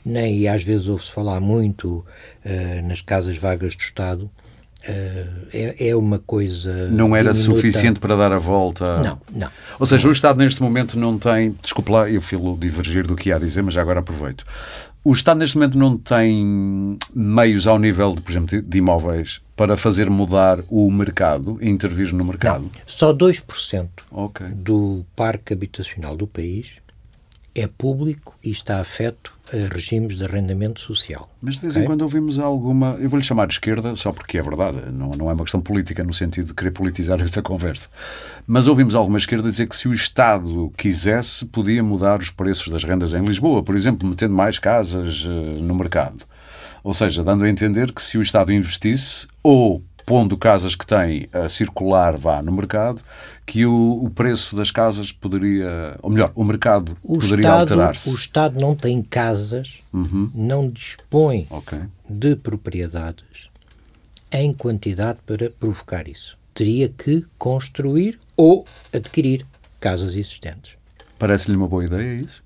[0.04, 2.04] Nem, e às vezes ouve-se falar muito
[2.44, 4.30] uh, nas casas vagas do Estado,
[4.88, 6.88] Uh, é, é, uma coisa.
[6.88, 7.60] Não era diminuta.
[7.60, 9.02] suficiente para dar a volta.
[9.02, 9.50] Não, não.
[9.78, 10.10] Ou seja, não.
[10.10, 11.56] o Estado neste momento não tem.
[11.60, 14.46] Desculpe lá, eu filo divergir do que ia dizer, mas já agora aproveito.
[15.08, 19.74] O Estado neste momento não tem meios ao nível, de, por exemplo, de imóveis para
[19.74, 22.64] fazer mudar o mercado, intervir no mercado?
[22.64, 24.48] Não, só 2% okay.
[24.48, 26.72] do parque habitacional do país
[27.60, 31.28] é público e está afeto a regimes de arrendamento social.
[31.40, 31.82] Mas de vez okay?
[31.82, 32.96] em quando ouvimos alguma.
[33.00, 36.04] Eu vou-lhe chamar de esquerda, só porque é verdade, não, não é uma questão política
[36.04, 37.88] no sentido de querer politizar esta conversa.
[38.46, 42.84] Mas ouvimos alguma esquerda dizer que se o Estado quisesse, podia mudar os preços das
[42.84, 46.24] rendas em Lisboa, por exemplo, metendo mais casas uh, no mercado.
[46.82, 51.28] Ou seja, dando a entender que se o Estado investisse, ou pondo casas que têm
[51.30, 53.02] a circular vá no mercado,
[53.44, 58.08] que o, o preço das casas poderia, ou melhor, o mercado o poderia alterar-se.
[58.08, 60.30] O Estado não tem casas, uhum.
[60.34, 61.80] não dispõe okay.
[62.08, 63.50] de propriedades
[64.32, 66.38] em quantidade para provocar isso.
[66.54, 69.44] Teria que construir ou adquirir
[69.78, 70.72] casas existentes.
[71.18, 72.42] Parece-lhe uma boa ideia isso?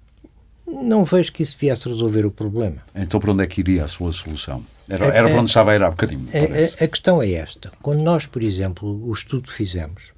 [0.66, 2.78] Não vejo que isso viesse resolver o problema.
[2.94, 4.64] Então, para onde é que iria a sua solução?
[4.92, 6.26] Era, era para onde estava a ir há bocadinho.
[6.34, 7.72] A, a, a, questão é esta.
[7.80, 10.12] Quando nós, por exemplo, o estudo que fizemos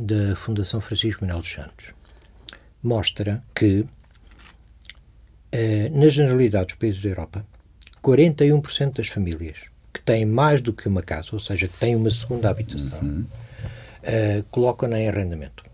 [0.00, 1.94] da Fundação Francisco Manuel dos Santos
[2.82, 3.86] mostra que,
[5.52, 7.46] eh, na generalidade dos países da Europa,
[8.02, 9.58] 41% das famílias
[9.92, 13.24] que têm mais do que uma casa, ou seja, que têm uma segunda habitação, uhum.
[14.02, 15.64] eh, colocam-na em arrendamento.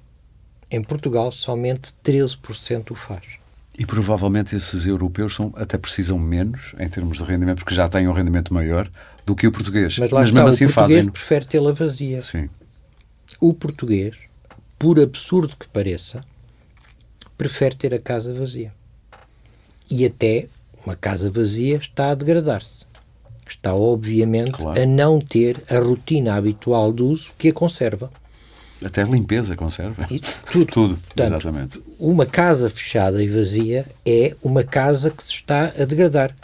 [0.71, 3.40] Em Portugal, somente 13% o faz.
[3.81, 8.07] E provavelmente esses europeus são, até precisam menos em termos de rendimento, porque já têm
[8.07, 8.89] um rendimento maior
[9.25, 9.99] do que o português.
[9.99, 11.11] Mas lá Mas está, mesmo assim o português fazem...
[11.11, 12.21] prefere tê-la vazia.
[12.21, 12.49] Sim.
[13.41, 14.15] O português
[14.81, 16.25] por absurdo que pareça,
[17.37, 18.73] prefere ter a casa vazia.
[19.91, 20.47] E até
[20.87, 22.87] uma casa vazia está a degradar-se.
[23.47, 24.81] Está, obviamente, claro.
[24.81, 28.11] a não ter a rotina habitual de uso que a conserva.
[28.85, 30.07] Até a limpeza conserva.
[30.11, 30.67] E tudo.
[30.73, 31.83] tudo, Portanto, exatamente.
[31.99, 36.35] Uma casa fechada e vazia é uma casa que se está a degradar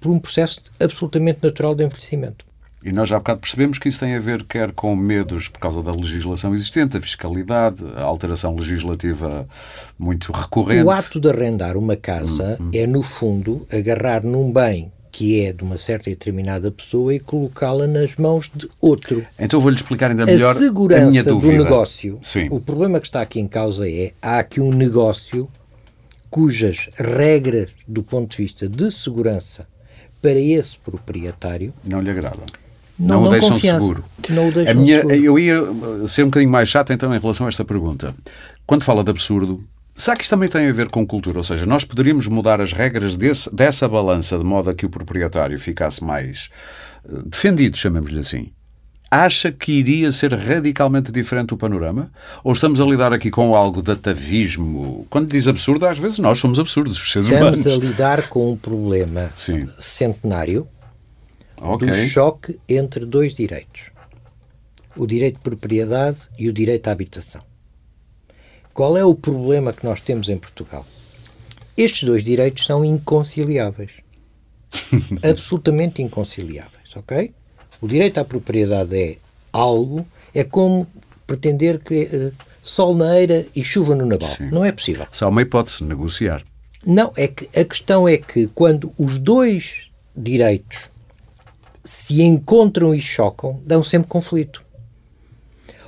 [0.00, 2.44] por um processo absolutamente natural de envelhecimento.
[2.84, 5.58] E nós já há bocado percebemos que isso tem a ver quer com medos por
[5.58, 9.48] causa da legislação existente, a fiscalidade, a alteração legislativa
[9.98, 10.84] muito recorrente.
[10.84, 12.70] O ato de arrendar uma casa uhum.
[12.74, 17.20] é, no fundo, agarrar num bem que é de uma certa e determinada pessoa e
[17.20, 19.24] colocá-la nas mãos de outro.
[19.38, 22.18] Então vou-lhe explicar ainda melhor a, segurança a minha do negócio.
[22.20, 22.48] Sim.
[22.50, 25.48] O problema que está aqui em causa é há aqui um negócio
[26.28, 29.68] cujas regras do ponto de vista de segurança
[30.20, 32.42] para esse proprietário não lhe agradam.
[32.98, 33.80] Não, não, o deixam confiança.
[33.82, 34.04] seguro.
[34.30, 35.14] Não o deixam a minha, seguro.
[35.14, 35.62] Eu ia
[36.08, 38.12] ser um bocadinho mais chato então em relação a esta pergunta.
[38.66, 39.62] Quando fala de absurdo,
[39.94, 41.38] Será que isto também tem a ver com cultura?
[41.38, 44.90] Ou seja, nós poderíamos mudar as regras desse, dessa balança de modo a que o
[44.90, 46.50] proprietário ficasse mais
[47.04, 48.50] uh, defendido, chamemos-lhe assim.
[49.08, 52.10] Acha que iria ser radicalmente diferente o panorama?
[52.42, 55.06] Ou estamos a lidar aqui com algo de atavismo?
[55.08, 57.60] Quando diz absurdo, às vezes nós somos absurdos, os seres estamos humanos.
[57.60, 59.68] Estamos a lidar com um problema Sim.
[59.78, 60.66] centenário
[61.56, 61.88] okay.
[61.88, 63.90] do choque entre dois direitos:
[64.96, 67.42] o direito de propriedade e o direito à habitação.
[68.74, 70.84] Qual é o problema que nós temos em Portugal?
[71.76, 73.92] Estes dois direitos são inconciliáveis.
[75.22, 77.32] Absolutamente inconciliáveis, ok?
[77.80, 79.16] O direito à propriedade é
[79.52, 80.88] algo, é como
[81.24, 82.32] pretender que uh,
[82.64, 84.34] sol na eira e chuva no naval.
[84.34, 84.50] Sim.
[84.50, 85.06] Não é possível.
[85.12, 86.44] Só uma hipótese, negociar.
[86.84, 90.90] Não, é que a questão é que quando os dois direitos
[91.84, 94.64] se encontram e chocam, dão sempre conflito.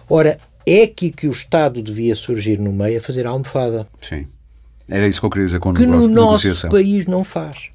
[0.08, 3.86] Ora, é aqui que o Estado devia surgir no meio a fazer a almofada.
[4.00, 4.26] Sim.
[4.88, 7.70] Era isso que eu queria dizer com que no nosso país não faz.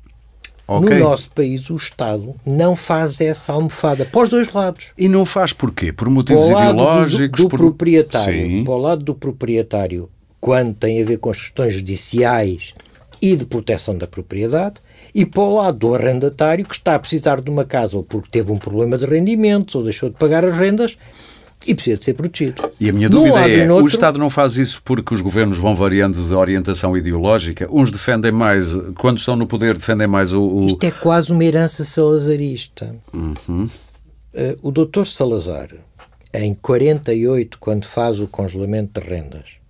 [0.67, 0.99] Okay.
[0.99, 4.91] No nosso país, o Estado não faz essa almofada para os dois lados.
[4.97, 5.91] E não faz porquê?
[5.91, 7.39] Por motivos para ideológicos?
[7.39, 7.59] Do, do por...
[7.59, 8.47] proprietário.
[8.47, 8.63] Sim.
[8.63, 12.73] Para o lado do proprietário, quando tem a ver com as questões judiciais
[13.21, 14.75] e de proteção da propriedade,
[15.13, 18.29] e para o lado do arrendatário, que está a precisar de uma casa ou porque
[18.31, 20.97] teve um problema de rendimentos ou deixou de pagar as rendas
[21.65, 22.71] e precisa de ser protegido.
[22.79, 26.21] E a minha dúvida é, o Estado não faz isso porque os governos vão variando
[26.21, 27.67] de orientação ideológica?
[27.71, 30.41] Uns defendem mais, quando estão no poder, defendem mais o...
[30.41, 30.67] o...
[30.67, 32.95] Isto é quase uma herança salazarista.
[33.13, 33.69] Uhum.
[34.33, 35.69] Uh, o doutor Salazar,
[36.33, 39.61] em 48, quando faz o congelamento de rendas,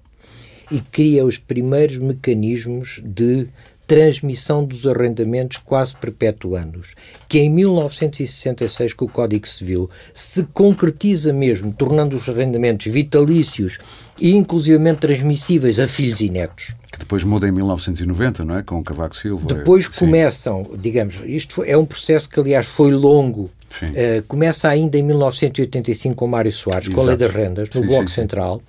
[0.72, 3.50] e cria os primeiros mecanismos de
[3.92, 6.96] transmissão dos arrendamentos quase perpetuando-os,
[7.28, 13.80] que em 1966, com o Código Civil, se concretiza mesmo, tornando os arrendamentos vitalícios
[14.18, 16.74] e inclusivamente transmissíveis a filhos e netos.
[16.90, 18.64] Que depois muda em 1990, não é?
[18.64, 19.46] Com o Cavaco Silva.
[19.46, 23.50] Depois começam, digamos, isto foi, é um processo que aliás foi longo,
[23.84, 26.94] Uh, começa ainda em 1985 com Mário Soares, Exato.
[26.94, 28.62] com a Lei das Rendas, no sim, Bloco sim, Central,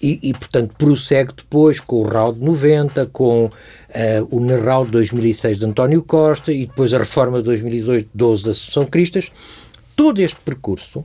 [0.00, 3.50] e, e, portanto, prossegue depois com o RAU de 90, com uh,
[4.30, 8.86] o NERAU de 2006 de António Costa e depois a reforma de 2012 da Associação
[8.86, 9.30] Cristas.
[9.96, 11.04] Todo este percurso,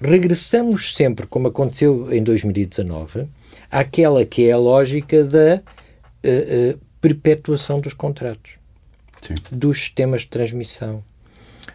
[0.00, 3.26] regressamos sempre, como aconteceu em 2019,
[3.70, 8.52] àquela que é a lógica da uh, uh, perpetuação dos contratos,
[9.22, 9.34] Sim.
[9.50, 11.02] dos sistemas de transmissão.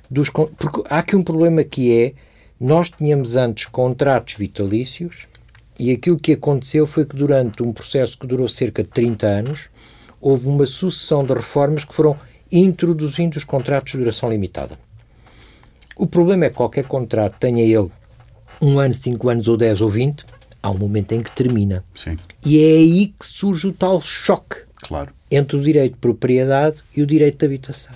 [0.10, 2.14] Dos, porque há aqui um problema que é,
[2.60, 5.28] nós tínhamos antes contratos vitalícios
[5.78, 9.70] e aquilo que aconteceu foi que durante um processo que durou cerca de 30 anos,
[10.22, 12.18] houve uma sucessão de reformas que foram
[12.52, 14.80] introduzindo os contratos de duração limitada.
[15.96, 17.92] O problema é que qualquer contrato, tenha ele
[18.62, 20.26] um ano, cinco anos, ou dez ou vinte,
[20.64, 21.84] há um momento em que termina.
[21.94, 22.18] Sim.
[22.46, 25.14] E é aí que surge o tal choque claro.
[25.30, 27.94] entre o direito de propriedade e o direito de habitação.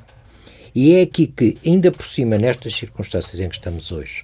[0.76, 4.24] E é aqui que, ainda por cima, nestas circunstâncias em que estamos hoje,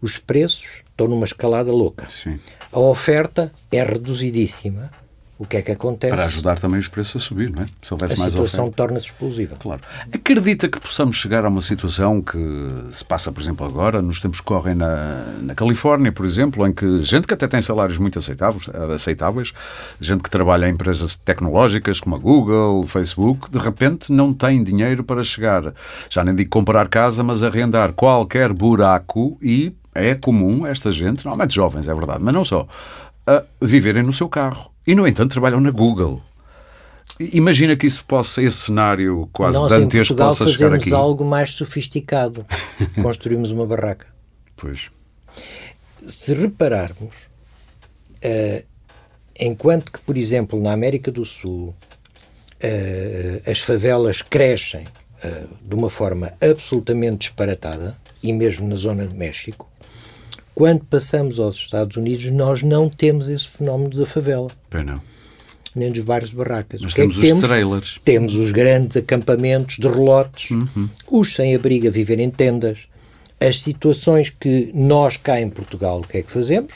[0.00, 2.06] os preços estão numa escalada louca.
[2.10, 2.38] Sim.
[2.72, 4.90] A oferta é reduzidíssima.
[5.38, 6.12] O que é que acontece?
[6.12, 7.66] Para ajudar também os preços a subir, não é?
[7.82, 9.56] Se houvesse a mais situação torna-se explosiva.
[9.58, 9.80] Claro.
[10.12, 12.38] Acredita que possamos chegar a uma situação que
[12.92, 16.72] se passa, por exemplo, agora, nos tempos que correm na, na Califórnia, por exemplo, em
[16.72, 19.52] que gente que até tem salários muito aceitáveis, aceitáveis,
[20.00, 25.02] gente que trabalha em empresas tecnológicas como a Google, Facebook, de repente não tem dinheiro
[25.02, 25.74] para chegar,
[26.08, 31.54] já nem digo comprar casa, mas arrendar qualquer buraco e é comum esta gente, normalmente
[31.54, 32.66] jovens, é verdade, mas não só,
[33.60, 34.70] viverem no seu carro.
[34.86, 36.20] E, no entanto, trabalham na Google.
[37.20, 40.90] Imagina que isso possa, esse cenário quase Nós, dantesco possa chegar aqui.
[40.90, 42.44] Nós, algo mais sofisticado.
[43.00, 44.06] Construímos uma barraca.
[44.56, 44.90] Pois.
[46.06, 47.28] Se repararmos,
[48.22, 48.64] Uh,
[49.38, 51.74] enquanto que, por exemplo, na América do Sul,
[52.62, 59.14] uh, as favelas crescem uh, de uma forma absolutamente disparatada, e mesmo na zona de
[59.16, 59.68] México,
[60.54, 64.50] quando passamos aos Estados Unidos, nós não temos esse fenómeno da favela.
[64.72, 65.00] Não.
[65.74, 66.82] Nem dos bairros de barracas.
[66.82, 67.42] Mas temos é os temos?
[67.42, 68.00] trailers.
[68.04, 70.88] Temos os grandes acampamentos de relotes, uhum.
[71.10, 72.80] os sem-abrigo a viver em tendas.
[73.40, 76.74] As situações que nós cá em Portugal, o que é que fazemos?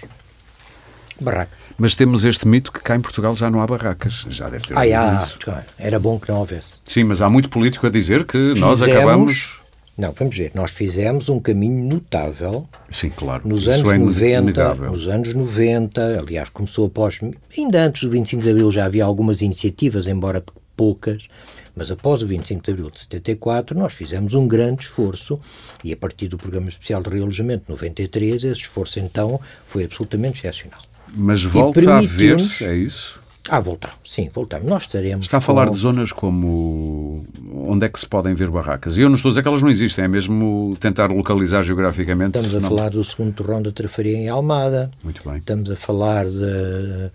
[1.21, 1.59] Barracas.
[1.79, 4.25] Mas temos este mito que cá em Portugal já não há barracas.
[4.31, 4.77] Já deve ter.
[4.77, 5.63] Ah, há.
[5.79, 6.81] Era bom que não houvesse.
[6.85, 9.61] Sim, mas há muito político a dizer que Fizemos, nós acabamos.
[9.97, 10.53] Não, vamos ver.
[10.55, 12.69] Nós fizemos um caminho notável.
[12.91, 13.49] Sim, claro.
[13.49, 17.19] Nos anos é 90, nos anos 90, aliás, começou após,
[17.57, 20.45] ainda antes do 25 de Abril já havia algumas iniciativas, embora
[20.77, 21.29] poucas,
[21.75, 25.41] mas após o 25 de Abril de 74 nós fizemos um grande esforço
[25.83, 30.81] e a partir do Programa Especial de Realojamento 93 esse esforço então foi absolutamente excepcional.
[31.15, 33.16] Mas volta a ver-se, é isso?
[33.51, 34.69] Ah, voltamos, sim, voltamos.
[34.69, 35.27] Nós estaremos.
[35.27, 35.73] Está a falar com...
[35.73, 37.25] de zonas como
[37.55, 38.97] onde é que se podem ver barracas.
[38.97, 42.39] E eu não estou a dizer que elas não existem, é mesmo tentar localizar geograficamente.
[42.39, 42.69] Estamos a não...
[42.69, 44.91] falar do segundo torrão da Trafaria em Almada.
[45.03, 45.39] Muito bem.
[45.39, 47.11] Estamos a falar de,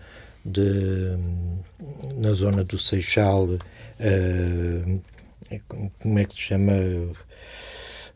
[0.46, 1.18] de
[2.18, 5.02] na zona do Seixal, uh,
[6.00, 6.74] como é que se chama?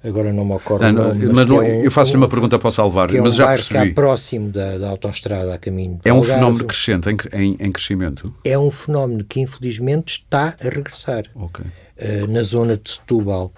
[0.06, 0.92] Agora não me ocorre.
[0.92, 3.20] Não, nome, mas, mas não, é um, eu faço-lhe uma pergunta para o Salvar, é
[3.20, 3.90] mas um já percebi.
[3.90, 8.34] Que próximo da, da autostrada a caminho É um fenómeno crescente, em, em, em, crescimento?
[8.44, 11.26] É um fenómeno que infelizmente está a regressar.
[11.34, 11.66] Okay.
[11.66, 13.52] Uh, na zona de Setúbal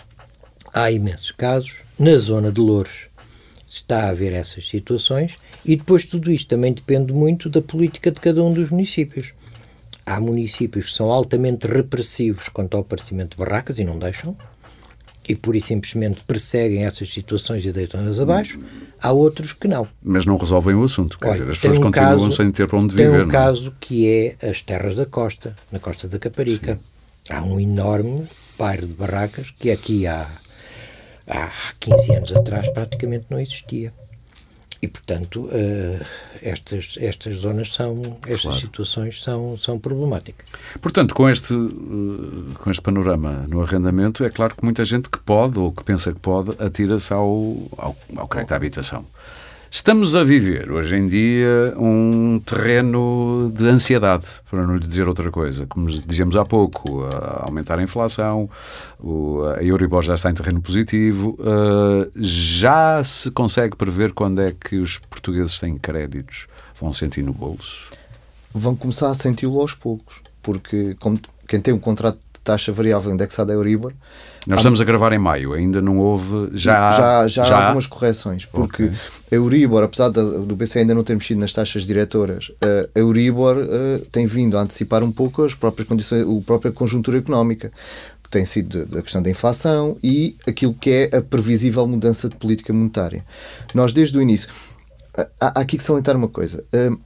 [0.74, 3.08] há imensos casos, na zona de Louros
[3.68, 5.36] está a haver essas situações
[5.66, 9.34] e depois tudo isto também depende muito da política de cada um dos municípios.
[10.06, 14.38] Há municípios que são altamente repressivos quanto ao aparecimento de barracas e não deixam,
[15.28, 18.59] e pura e simplesmente perseguem essas situações e deitam-nas abaixo,
[19.01, 19.88] há outros que não.
[20.01, 22.67] Mas não resolvem o assunto, quer Olha, dizer, as pessoas um continuam caso, sem ter
[22.67, 23.09] para onde viver.
[23.09, 23.30] Tem um não?
[23.30, 23.32] É?
[23.32, 26.80] caso que é as terras da costa, na costa da Caparica.
[27.23, 27.34] Sim.
[27.34, 30.28] Há um enorme bairro de barracas que aqui há,
[31.28, 33.93] há 15 anos atrás praticamente não existia.
[34.82, 36.05] E, portanto, uh,
[36.41, 38.59] estas, estas zonas são, estas claro.
[38.59, 40.45] situações são, são problemáticas.
[40.80, 45.19] Portanto, com este, uh, com este panorama no arrendamento, é claro que muita gente que
[45.19, 49.05] pode, ou que pensa que pode, atira-se ao, ao, ao crédito à habitação.
[49.78, 55.30] Estamos a viver, hoje em dia, um terreno de ansiedade, para não lhe dizer outra
[55.30, 55.67] coisa.
[55.67, 58.49] Como dizíamos há pouco, a aumentar a inflação,
[59.55, 61.38] a Euribor já está em terreno positivo.
[62.15, 66.47] Já se consegue prever quando é que os portugueses têm créditos?
[66.82, 67.91] Vão sentir no bolso?
[68.51, 73.13] Vão começar a senti-lo aos poucos, porque como quem tem um contrato de taxa variável
[73.13, 73.93] indexada a Euribor
[74.48, 76.50] nós estamos a gravar em maio, ainda não houve.
[76.54, 78.98] Já, já, já, já há algumas correções, porque okay.
[79.32, 84.06] a Euribor, apesar do BCE ainda não ter mexido nas taxas diretoras, a Euribor uh,
[84.12, 87.72] tem vindo a antecipar um pouco as próprias condições, a própria conjuntura económica
[88.24, 92.36] que tem sido a questão da inflação e aquilo que é a previsível mudança de
[92.36, 93.26] política monetária.
[93.74, 94.50] Nós, desde o início,
[95.39, 96.64] há, aqui que salientar uma coisa.
[96.74, 96.98] Uh,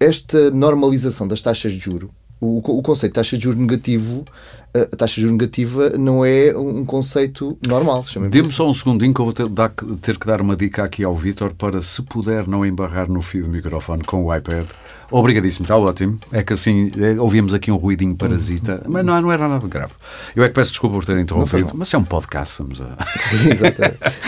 [0.00, 2.10] esta normalização das taxas de juro
[2.46, 4.24] o, o conceito de taxa de juros negativo,
[4.74, 8.04] a taxa de juros negativa não é um conceito normal.
[8.30, 9.72] Dê-me só um segundinho que eu vou ter, dar,
[10.02, 13.44] ter, que dar uma dica aqui ao Vítor para, se puder, não embarrar no fio
[13.44, 14.66] do microfone com o iPad.
[15.10, 16.18] Obrigadíssimo, está ótimo.
[16.32, 19.92] É que assim, é, ouvimos aqui um ruidinho parasita, mas não, não era nada grave.
[20.34, 22.96] Eu é que peço desculpa por ter interrompido, mas é um podcast, estamos a.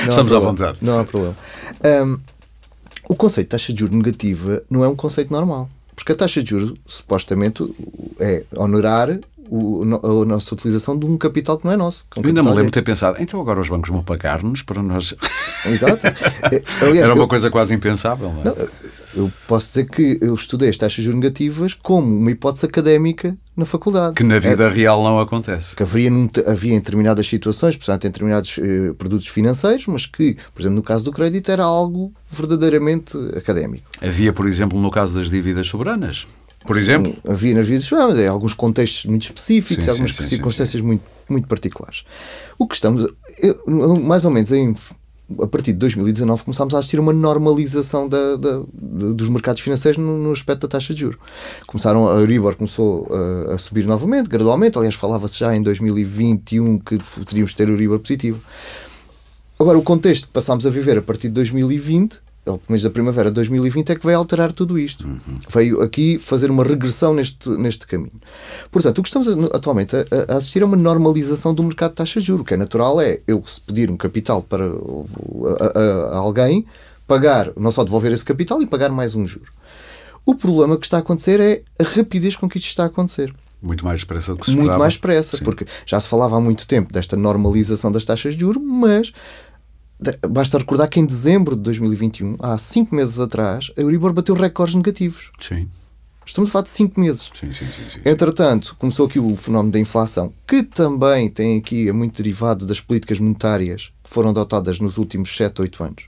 [0.08, 0.78] estamos à vontade.
[0.80, 1.36] Não há problema.
[1.84, 2.18] Um,
[3.08, 5.68] o conceito de taxa de juros negativa não é um conceito normal.
[5.98, 7.64] Porque a taxa de juros, supostamente,
[8.20, 9.18] é honorar
[9.50, 12.04] o, a nossa utilização de um capital que não é nosso.
[12.16, 14.62] É um Eu ainda me lembro de ter pensado, então agora os bancos vão pagar-nos
[14.62, 15.14] para nós.
[15.66, 16.06] Exato.
[16.50, 18.44] É, aliás, Era uma eu, coisa quase impensável, não é?
[18.44, 18.68] Não,
[19.14, 23.64] eu posso dizer que eu estudei as taxas de negativas como uma hipótese académica na
[23.64, 24.14] faculdade.
[24.14, 25.74] Que na vida é, real não acontece.
[25.74, 26.10] Que havia,
[26.46, 30.82] havia em determinadas situações, portanto, em determinados eh, produtos financeiros, mas que, por exemplo, no
[30.82, 33.84] caso do crédito, era algo verdadeiramente académico.
[34.00, 36.26] Havia, por exemplo, no caso das dívidas soberanas.
[36.66, 37.14] Por exemplo?
[37.14, 42.04] Sim, havia soberanas, em alguns contextos muito específicos, sim, algumas sim, circunstâncias muito, muito particulares.
[42.58, 43.06] O que estamos,
[43.38, 43.62] eu,
[44.00, 44.74] mais ou menos em
[45.42, 50.16] a partir de 2019 começámos a assistir uma normalização da, da, dos mercados financeiros no,
[50.16, 51.18] no, aspecto da taxa de juros.
[51.66, 56.98] Começaram, a Euribor começou a, a subir novamente, gradualmente, aliás falava-se já em 2021 que
[57.26, 58.40] teríamos de ter Euribor positivo.
[59.58, 62.90] Agora, o contexto que passámos a viver a partir de 2020 ou pelo menos da
[62.90, 65.06] primavera de 2020, é que vai alterar tudo isto.
[65.06, 65.18] Uhum.
[65.48, 68.12] Veio aqui fazer uma regressão neste, neste caminho.
[68.70, 72.20] Portanto, o que estamos atualmente a, a, assistir é uma normalização do mercado de taxa
[72.20, 72.42] de juros.
[72.42, 76.64] O que é natural é eu pedir um capital para a, a alguém,
[77.06, 79.52] pagar, não só devolver esse capital e pagar mais um juro.
[80.24, 83.32] O problema que está a acontecer é a rapidez com que isto está a acontecer.
[83.60, 84.78] Muito mais depressa do que se Muito esperava.
[84.78, 88.62] mais depressa, porque já se falava há muito tempo desta normalização das taxas de juros,
[88.62, 89.12] mas
[90.28, 94.74] basta recordar que em dezembro de 2021, há cinco meses atrás, a Euribor bateu recordes
[94.74, 95.30] negativos.
[95.38, 95.68] Sim,
[96.28, 97.30] Estamos a falar de cinco meses.
[97.34, 98.00] sim, sim, sim.
[98.04, 102.82] Entretanto, começou aqui o fenómeno da inflação, que também tem aqui é muito derivado das
[102.82, 106.04] políticas monetárias que foram adotadas nos últimos 7, 8 anos.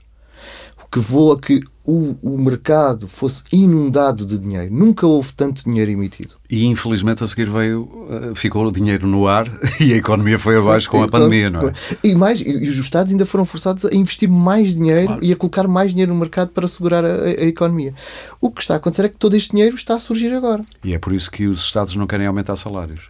[0.83, 4.73] O que levou a que o, o mercado fosse inundado de dinheiro.
[4.73, 6.35] Nunca houve tanto dinheiro emitido.
[6.49, 10.57] E infelizmente a seguir veio, eh, ficou o dinheiro no ar e a economia foi
[10.59, 11.73] abaixo com a Então, pandemia, não é?
[12.03, 15.23] E, mais, e os Estados ainda foram forçados a investir mais dinheiro Claro.
[15.25, 17.93] e a colocar mais dinheiro no mercado para segurar a, a- economia.
[18.39, 20.63] O que está a acontecer é que todo este dinheiro está a surgir agora.
[20.83, 23.09] E é por isso que os Estados não querem aumentar salários.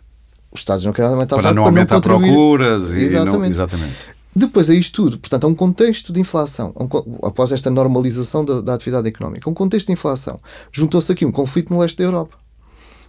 [0.52, 2.28] Os Estados não querem aumentar Para salário não aumentar contribuir.
[2.28, 3.96] procuras e não, Exatamente.
[4.36, 8.46] Depois a isto tudo, portanto, há um contexto de inflação, há um após esta normalização
[8.46, 10.40] da, da atividade económica, um contexto de inflação.
[10.72, 12.38] Juntou-se aqui um conflito no leste da Europa.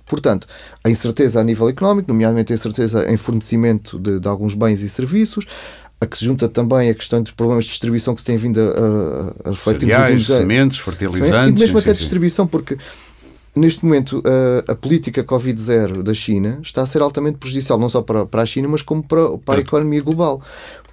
[0.04, 0.48] Portanto,
[0.82, 4.88] a incerteza a nível económico, nomeadamente a incerteza em fornecimento de, de alguns bens e
[4.88, 5.46] serviços,
[6.00, 8.60] a que se junta também a questão dos problemas de distribuição que se tem vindo
[8.60, 11.60] a, a, a refletir Cereais, sementes, fertilizantes.
[11.60, 12.00] E mesmo sim, até sim.
[12.00, 12.76] distribuição, porque
[13.54, 14.22] neste momento
[14.66, 18.42] a, a política Covid-0 da China está a ser altamente prejudicial, não só para, para
[18.42, 20.40] a China, mas como para, para a economia global.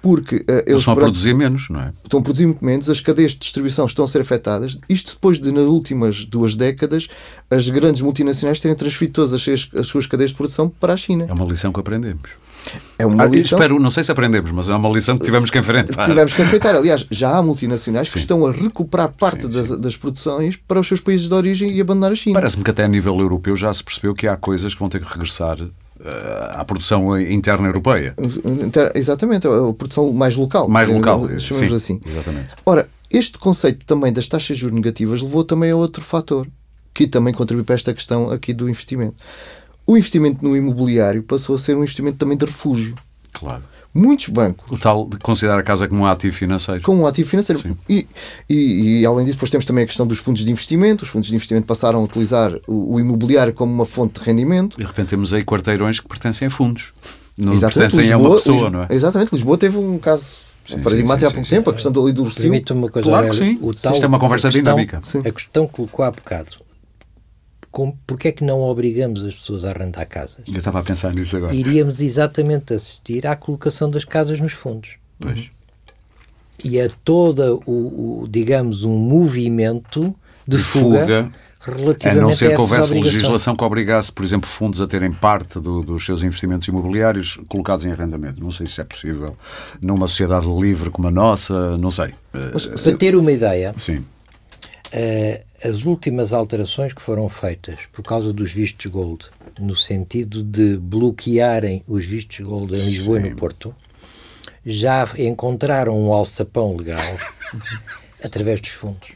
[0.02, 1.92] Porque eh, Eles eles estão a durante- produzir menos, não é?
[2.02, 4.78] estão a produzir muito menos, as cadeias de distribuição estão a ser afetadas.
[4.88, 7.06] Isto depois de, nas últimas duas décadas,
[7.50, 11.26] as grandes multinacionais terem transferido todas as, as suas cadeias de produção para a China.
[11.28, 12.30] É uma lição que aprendemos.
[12.98, 15.50] É uma Ah, lição espero, não sei se aprendemos, mas é uma lição que tivemos
[15.50, 16.04] que enfrentar.
[16.04, 16.74] que tivemos que afetar.
[16.74, 18.20] Aliás, já há multinacionais que Sim.
[18.20, 21.80] estão a recuperar parte Sim, das, das produções para os seus países de origem e
[21.80, 22.34] abandonar a China.
[22.34, 25.00] Parece-me que até a nível europeu já se percebeu que há coisas que vão ter
[25.00, 28.14] que regressar eh, à produção interna europeia.
[28.94, 30.68] Exatamente, a produção mais local.
[30.68, 32.00] Mais eh, local, Chamamos sim, assim.
[32.06, 32.48] exatamente.
[32.66, 36.46] Ora, este conceito também das taxas de juros negativas levou também a outro fator
[36.92, 39.14] que também contribui para esta questão aqui do investimento.
[39.90, 42.94] O investimento no imobiliário passou a ser um investimento também de refúgio.
[43.32, 43.64] Claro.
[43.92, 46.80] Muitos bancos O tal de considerar a casa como um ativo financeiro.
[46.80, 47.60] com um ativo financeiro.
[47.60, 47.76] Sim.
[47.88, 48.06] E,
[48.48, 51.02] e, e, além disso, depois temos também a questão dos fundos de investimento.
[51.02, 54.76] Os fundos de investimento passaram a utilizar o, o imobiliário como uma fonte de rendimento.
[54.78, 56.92] De repente temos aí quarteirões que pertencem a fundos.
[57.36, 58.86] Não Exatamente, pertencem a uma Lisboa- pessoa, Lis- não é?
[58.90, 60.24] Exatamente, Lisboa teve um caso
[60.68, 62.42] Sim, paradigmático sim, há pouco sim, tempo, a questão ali do Rocio.
[62.42, 63.58] Permita-me uma coisa, Claro que sim.
[63.60, 65.00] O Sim, isto é uma a conversa questão- dinâmica.
[65.02, 65.18] Sim.
[65.26, 66.50] A questão que colocou há bocado.
[67.70, 70.40] Com, porque é que não obrigamos as pessoas a arrendar casas?
[70.46, 71.54] Eu estava a pensar nisso agora.
[71.54, 74.90] Iríamos exatamente assistir à colocação das casas nos fundos.
[75.20, 75.48] Pois.
[76.64, 80.14] E a toda o, o, digamos, um movimento
[80.46, 84.80] de De fuga, fuga, A não ser que houvesse legislação que obrigasse, por exemplo, fundos
[84.80, 88.42] a terem parte do- dos seus investimentos imobiliários colocados em arrendamento.
[88.42, 89.36] Não sei se é possível
[89.80, 92.14] numa sociedade livre como a nossa, não sei.
[92.34, 94.04] Eh, Para ter uma ideia, Sim,
[95.64, 99.26] as últimas alterações que foram feitas por causa dos vistos gold,
[99.58, 103.74] no sentido de bloquearem os vistos gold em Lisboa e no Porto,
[104.64, 107.00] já encontraram um alçapão legal
[108.22, 109.10] através dos fundos.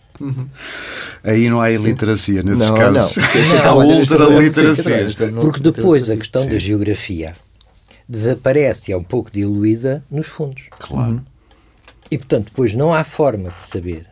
[1.22, 3.16] aí não há iliteracia nesses Não, casos.
[3.16, 3.24] não.
[3.24, 5.26] Há é- ultra-literacia.
[5.26, 6.18] é- não- Porque depois a sim.
[6.18, 7.36] questão da geografia
[8.08, 10.62] desaparece e é um pouco diluída nos fundos.
[10.78, 11.22] Claro.
[12.10, 14.06] E portanto, depois não há forma de saber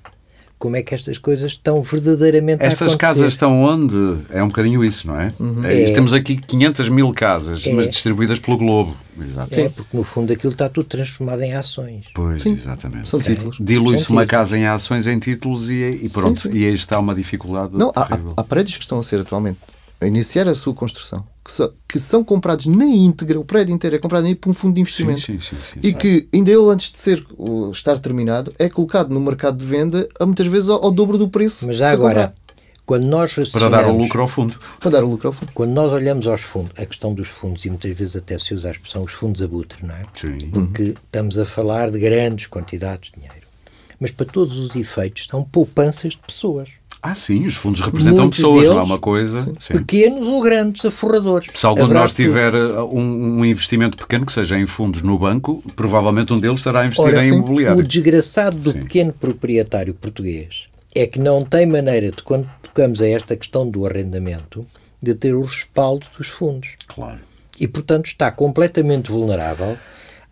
[0.62, 4.22] como é que estas coisas estão verdadeiramente a Estas casas estão onde?
[4.30, 5.32] É um bocadinho isso, não é?
[5.64, 5.90] É isto.
[5.90, 5.94] É.
[5.94, 7.72] Temos aqui 500 mil casas, É.
[7.72, 8.96] mas distribuídas pelo globo.
[9.20, 9.58] Exato.
[9.58, 12.04] É, porque no fundo aquilo está tudo transformado em ações.
[12.14, 13.08] Pois, exatamente.
[13.08, 13.56] São títulos.
[13.60, 16.38] Dilui-se uma casa em ações, em títulos e, e pronto.
[16.40, 16.56] Sim, sim.
[16.58, 19.58] E aí está uma dificuldade Não, há, há- há prédios que estão a ser atualmente
[20.02, 23.96] a iniciar a sua construção, que são, que são comprados na íntegra, o prédio inteiro
[23.96, 25.20] é comprado aí por um fundo de investimento.
[25.20, 25.56] sim, sim.
[25.72, 27.24] sim, E que ainda ele, antes de ser,
[27.72, 31.28] estar terminado, é colocado no mercado de venda a muitas vezes ao, ao dobro do
[31.28, 31.66] preço.
[31.66, 32.34] Mas já agora,
[32.84, 34.58] quando nós Para dar o lucro ao fundo.
[34.80, 35.52] Para dar o lucro ao fundo.
[35.54, 38.68] Quando nós olhamos aos fundos, a questão dos fundos, e muitas vezes até se usa
[38.68, 40.04] a expressão os fundos abutre, não é?
[40.20, 40.50] Sim.
[40.50, 43.46] Porque estamos a falar de grandes quantidades de dinheiro.
[44.00, 46.70] Mas para todos os efeitos são poupanças de pessoas.
[47.02, 49.52] Ah, sim, os fundos representam Muitos pessoas, não é deles, uma coisa.
[49.58, 49.74] Sim.
[49.74, 51.50] Pequenos ou grandes, aforradores.
[51.52, 55.18] Se algum de nós tiver uh, um, um investimento pequeno, que seja em fundos no
[55.18, 57.80] banco, provavelmente um deles estará investido Ora, em sim, imobiliário.
[57.80, 58.78] O desgraçado do Sim.
[58.78, 63.84] pequeno proprietário português é que não tem maneira de, quando tocamos a esta questão do
[63.84, 64.64] arrendamento,
[65.02, 66.68] de ter o respaldo dos fundos.
[66.86, 67.18] Claro.
[67.58, 69.76] E, portanto, está completamente vulnerável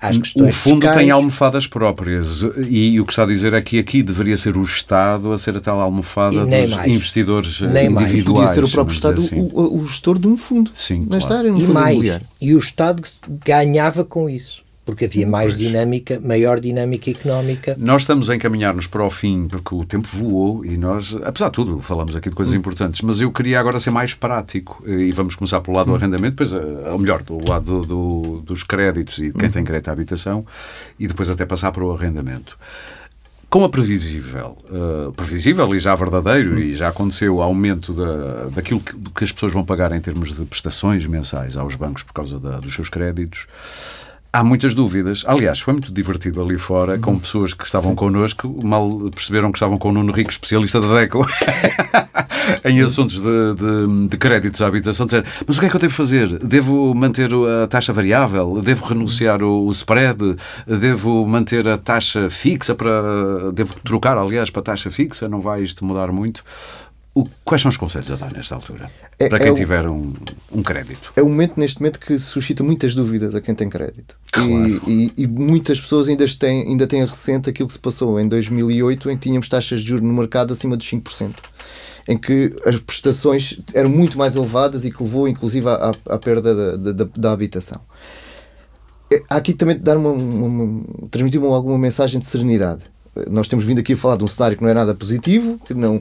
[0.00, 0.96] às questões O fundo fiscais.
[0.96, 4.62] tem almofadas próprias e, o que está a dizer é que aqui deveria ser o
[4.62, 6.90] Estado a ser a tal almofada nem dos mais.
[6.90, 8.06] investidores eh, Nem mais.
[8.08, 8.48] individuais.
[8.50, 9.40] Podia ser o próprio Estado assim.
[9.52, 10.70] o, o gestor de um fundo.
[10.74, 11.38] Sim, Nesta claro.
[11.48, 12.26] área, no E fundo mais, imobiliário.
[12.40, 13.02] e o Estado
[13.44, 14.62] ganhava com isso.
[14.90, 15.58] Porque havia mais pois.
[15.58, 17.76] dinâmica, maior dinâmica económica.
[17.78, 21.52] Nós estamos a encaminhar-nos para o fim, porque o tempo voou e nós, apesar de
[21.52, 22.58] tudo, falamos aqui de coisas hum.
[22.58, 25.96] importantes, mas eu queria agora ser mais prático e vamos começar pelo lado do hum.
[25.96, 29.52] arrendamento, depois, ou melhor, do lado do, do, dos créditos e de quem hum.
[29.52, 30.44] tem crédito à habitação
[30.98, 32.58] e depois até passar para o arrendamento
[33.50, 38.94] com a previsível, uh, previsível e já verdadeiro, e já aconteceu aumento da, daquilo que,
[38.94, 42.60] que, as pessoas vão pagar em termos de prestações mensais aos bancos por causa da,
[42.60, 43.48] dos seus créditos,
[44.32, 45.24] Há muitas dúvidas.
[45.26, 47.96] Aliás, foi muito divertido ali fora com pessoas que estavam Sim.
[47.96, 51.26] connosco, mal perceberam que estavam com o Nuno Rico, especialista da DECO,
[52.64, 55.06] em assuntos de, de, de, créditos à habitação.
[55.06, 56.38] Dizer, mas o que é que eu devo fazer?
[56.38, 58.62] Devo manter a taxa variável?
[58.62, 60.36] Devo renunciar o, o spread?
[60.64, 63.50] Devo manter a taxa fixa para.
[63.52, 65.28] Devo trocar, aliás, para a taxa fixa?
[65.28, 66.44] Não vai isto mudar muito?
[67.12, 68.88] O, quais são os conselhos a dar nesta altura?
[69.18, 70.12] É, para quem é tiver um,
[70.52, 71.12] um, crédito?
[71.16, 74.16] É o momento, neste momento, que suscita muitas dúvidas a quem tem crédito.
[74.30, 74.48] Claro.
[74.86, 78.28] E, e, e, muitas pessoas ainda têm, ainda têm recente aquilo que se passou em
[78.28, 81.34] 2008, em que tínhamos taxas de juros no mercado acima dos 5%.
[82.08, 86.76] Em que as prestações eram muito mais elevadas e que levou, inclusive, à, à perda
[86.76, 87.80] da, da, da habitação.
[89.12, 92.84] É, há aqui também de dar uma, uma, uma transmitir uma, alguma mensagem de serenidade
[93.28, 95.74] nós temos vindo aqui a falar de um cenário que não é nada positivo, que,
[95.74, 95.98] não,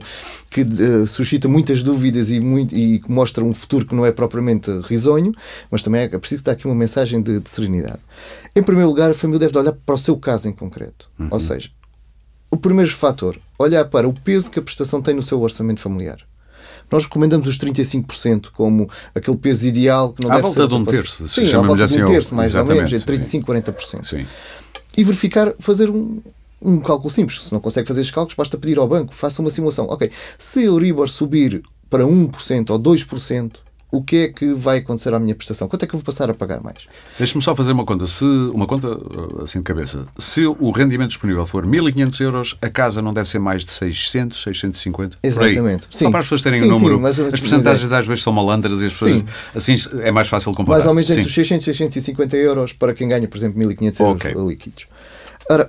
[0.50, 4.70] que uh, suscita muitas dúvidas e, muito, e mostra um futuro que não é propriamente
[4.82, 5.32] risonho,
[5.70, 8.00] mas também é preciso dar aqui uma mensagem de, de serenidade.
[8.54, 11.08] Em primeiro lugar, a família deve olhar para o seu caso em concreto.
[11.18, 11.28] Uhum.
[11.30, 11.70] Ou seja,
[12.50, 16.18] o primeiro fator, olhar para o peso que a prestação tem no seu orçamento familiar.
[16.90, 20.68] Nós recomendamos os 35% como aquele peso ideal que não à deve volta ser...
[20.68, 21.28] de um terço.
[21.28, 24.04] Sim, à volta de um assim, terço, mais ou menos, entre 35% e 40%.
[24.04, 24.26] Sim.
[24.96, 26.20] E verificar, fazer um,
[26.62, 27.42] um cálculo simples.
[27.42, 29.86] Se não consegue fazer estes cálculos, basta pedir ao banco, faça uma simulação.
[29.88, 33.52] Ok, se a Euribor subir para 1% ou 2%,
[33.92, 35.68] o que é que vai acontecer à minha prestação?
[35.68, 36.86] Quanto é que eu vou passar a pagar mais?
[37.18, 38.06] Deixe-me só fazer uma conta.
[38.06, 38.88] Se, uma conta
[39.42, 40.06] assim de cabeça.
[40.16, 44.40] Se o rendimento disponível for 1.500 euros, a casa não deve ser mais de 600,
[44.40, 45.18] 650?
[45.22, 45.88] Exatamente.
[45.90, 46.04] Sim.
[46.04, 47.12] Só para as pessoas terem o um número.
[47.12, 49.16] Sim, as percentagens às vezes são malandras e as pessoas.
[49.16, 49.26] Sim.
[49.54, 50.78] Assim é mais fácil comparar.
[50.78, 54.00] Mais ou menos entre os 600 e 650 euros para quem ganha, por exemplo, 1.500
[54.00, 54.34] euros okay.
[54.34, 54.86] líquidos.
[55.50, 55.68] Ora,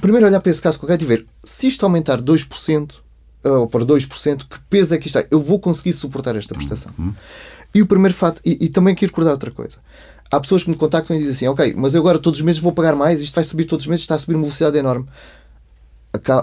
[0.00, 2.94] primeiro olhar para esse caso concreto e ver se isto aumentar 2%
[3.44, 5.26] eh, ou para 2%, que peso é que isto é?
[5.30, 6.92] Eu vou conseguir suportar esta prestação.
[6.98, 7.14] Uhum.
[7.74, 9.78] E o primeiro fato, e, e também quero recordar outra coisa.
[10.30, 12.60] Há pessoas que me contactam e dizem assim: Ok, mas eu agora todos os meses
[12.60, 15.06] vou pagar mais, isto vai subir todos os meses, está a subir uma velocidade enorme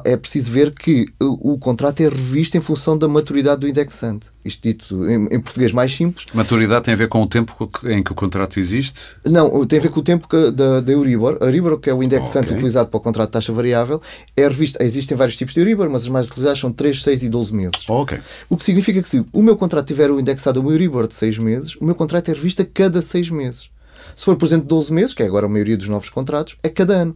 [0.05, 4.27] é preciso ver que o, contrato é revisto em função da maturidade do indexante.
[4.43, 6.25] Isto dito em, em, português mais simples.
[6.33, 9.15] Maturidade tem a ver com o tempo em que o contrato existe?
[9.25, 11.37] Não, tem a ver com o tempo que, da, da Euribor.
[11.41, 12.55] A Euribor, que é o indexante okay.
[12.55, 14.01] utilizado para o contrato de taxa variável,
[14.35, 14.81] é revisto.
[14.81, 17.89] Existem vários tipos de Euribor, mas os mais utilizados são 3, 6 e 12 meses.
[17.89, 18.19] Okay.
[18.49, 21.15] O que significa que se o meu contrato tiver o indexado a um Euribor de
[21.15, 23.69] 6 meses, o meu contrato é revisto a cada 6 meses.
[24.15, 26.69] Se for, por exemplo, 12 meses, que é agora a maioria dos novos contratos, é
[26.69, 27.15] cada ano.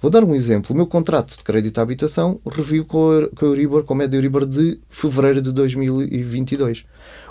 [0.00, 0.72] Vou dar um exemplo.
[0.72, 4.46] O meu contrato de crédito à habitação reviu com a, Euribor, com a média Euribor
[4.46, 6.86] de fevereiro de 2022.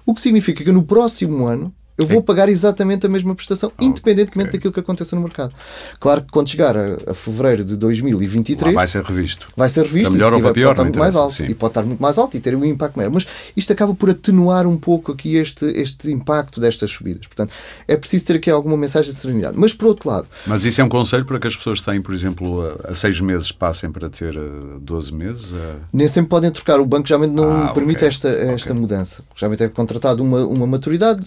[0.06, 3.86] O que significa que no próximo ano eu vou pagar exatamente a mesma prestação, okay.
[3.86, 5.54] independentemente daquilo que aconteça no mercado.
[6.00, 8.74] Claro que quando chegar a, a fevereiro de 2023.
[8.74, 9.48] Lá vai ser revisto.
[9.56, 10.14] Vai ser revisto.
[10.14, 11.34] melhor ou para pior, pode estar muito mais alto.
[11.34, 11.46] Sim.
[11.46, 13.12] E pode estar muito mais alto e ter um impacto maior.
[13.12, 17.28] Mas isto acaba por atenuar um pouco aqui este, este impacto destas subidas.
[17.28, 17.54] Portanto,
[17.86, 19.58] é preciso ter aqui alguma mensagem de serenidade.
[19.58, 20.28] Mas por outro lado.
[20.48, 23.20] Mas isso é um conselho para que as pessoas têm, por exemplo, a, a seis
[23.20, 25.54] meses passem para ter a 12 meses?
[25.54, 25.76] A...
[25.92, 26.80] Nem sempre podem trocar.
[26.80, 28.08] O banco geralmente não ah, permite okay.
[28.08, 28.82] esta, esta okay.
[28.82, 29.22] mudança.
[29.36, 31.26] Geralmente é contratado uma, uma maturidade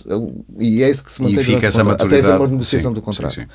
[0.62, 2.20] e é isso que se mantém fica essa maturidade.
[2.20, 3.34] Até haver uma negociação sim, do contrato.
[3.34, 3.46] Sim, sim.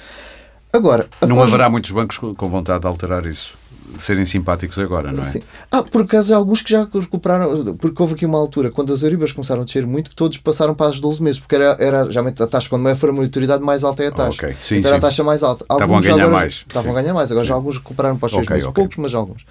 [0.73, 3.55] Agora, não haverá muitos bancos com vontade de alterar isso
[3.95, 5.25] de serem simpáticos agora, não é?
[5.25, 5.41] Sim.
[5.71, 9.01] Ah, por acaso, há alguns que já recuperaram, porque houve aqui uma altura, quando as
[9.01, 12.11] Euribas começaram a descer muito, que todos passaram para as 12 meses, porque era, era
[12.11, 14.45] já a taxa, quando maior for a maturidade, mais alta é a taxa.
[14.45, 14.57] Okay.
[14.61, 15.65] Sim, então era a taxa mais alta.
[15.69, 16.53] Alguns estavam a ganhar agora, mais.
[16.53, 17.49] Estavam a ganhar mais, agora sim.
[17.49, 18.81] já alguns recuperaram para os 6 okay, meses, okay.
[18.81, 19.45] poucos, mas alguns.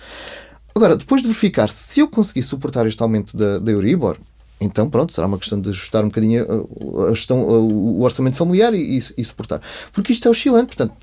[0.75, 4.19] Agora, depois de verificar se eu conseguir suportar este aumento da, da Euribor,
[4.61, 6.69] então, pronto, será uma questão de ajustar um bocadinho
[7.09, 9.61] a, gestão, o orçamento familiar e, e, e, suportar.
[9.93, 10.95] Porque isto é oscilante, portanto,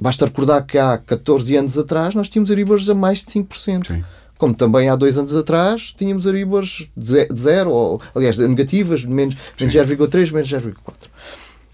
[0.00, 3.86] basta recordar que há 14 anos atrás nós tínhamos Aribors a mais de 5%.
[3.86, 4.04] Sim.
[4.36, 9.74] Como também há dois anos atrás tínhamos Aribors de zero, ou, aliás, negativas, menos, menos
[9.74, 10.74] 0,3, menos 0,4.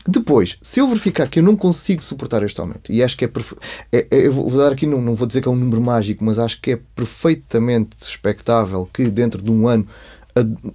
[0.06, 3.30] Depois, se eu verificar que eu não consigo suportar este aumento, e acho que é,
[3.92, 6.24] é, é eu vou dar aqui, não, não vou dizer que é um número mágico,
[6.24, 9.86] mas acho que é perfeitamente expectável que dentro de um ano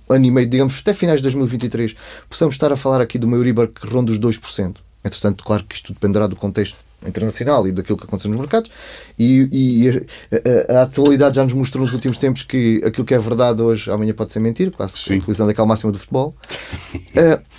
[0.09, 1.95] ano e meio, digamos, até finais de 2023,
[2.29, 4.77] possamos estar a falar aqui do Euribor que ronda os 2%.
[5.03, 8.71] Entretanto, claro que isto dependerá do contexto internacional e daquilo que acontece nos mercados
[9.19, 13.13] e, e a, a, a, atualidade já nos mostrou nos últimos tempos que aquilo que
[13.13, 15.17] é verdade hoje amanhã pode ser mentira, quase Sim.
[15.17, 16.33] utilizando aquela máxima do futebol
[16.93, 17.43] uh,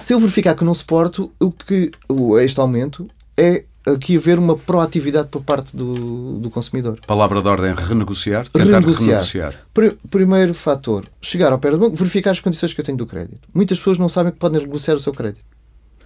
[0.00, 4.56] Se eu verificar que não suporto, o que o, este aumento é aqui haver uma
[4.56, 6.98] proatividade por parte do, do consumidor.
[7.06, 9.08] Palavra de ordem, renegociar, tentar renegociar.
[9.08, 9.54] renegociar.
[9.72, 13.06] Pr primeiro fator, chegar ao pé do banco, verificar as condições que eu tenho do
[13.06, 13.40] crédito.
[13.54, 15.44] Muitas pessoas não sabem que podem renegociar o seu crédito.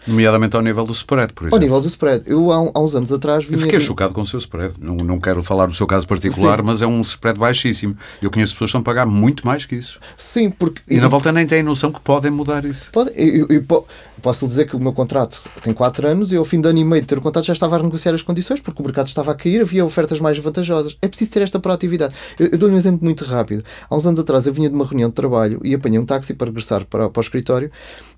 [0.06, 1.56] Nomeadamente ao nível do spread, por exemplo.
[1.56, 2.24] Ao nível do spread.
[2.26, 3.50] Eu, há, há uns anos atrás...
[3.50, 3.84] Eu fiquei de...
[3.84, 4.74] chocado com o seu spread.
[4.78, 6.64] Não, não quero falar do seu caso particular, Sim.
[6.64, 7.96] mas é um spread baixíssimo.
[8.20, 9.98] Eu conheço pessoas que estão a pagar muito mais que isso.
[10.18, 10.82] Sim, porque...
[10.88, 12.90] E na volta nem têm noção que podem mudar isso.
[12.92, 13.86] Pode, eu, eu, eu,
[14.24, 16.84] posso dizer que o meu contrato tem 4 anos e ao fim de ano e
[16.84, 19.32] meio de ter o contrato já estava a renegociar as condições porque o mercado estava
[19.32, 20.96] a cair, havia ofertas mais vantajosas.
[21.02, 22.14] É preciso ter esta proatividade.
[22.38, 23.62] Eu, eu dou-lhe um exemplo muito rápido.
[23.88, 26.32] Há uns anos atrás eu vinha de uma reunião de trabalho e apanhei um táxi
[26.32, 27.70] para regressar para, para o escritório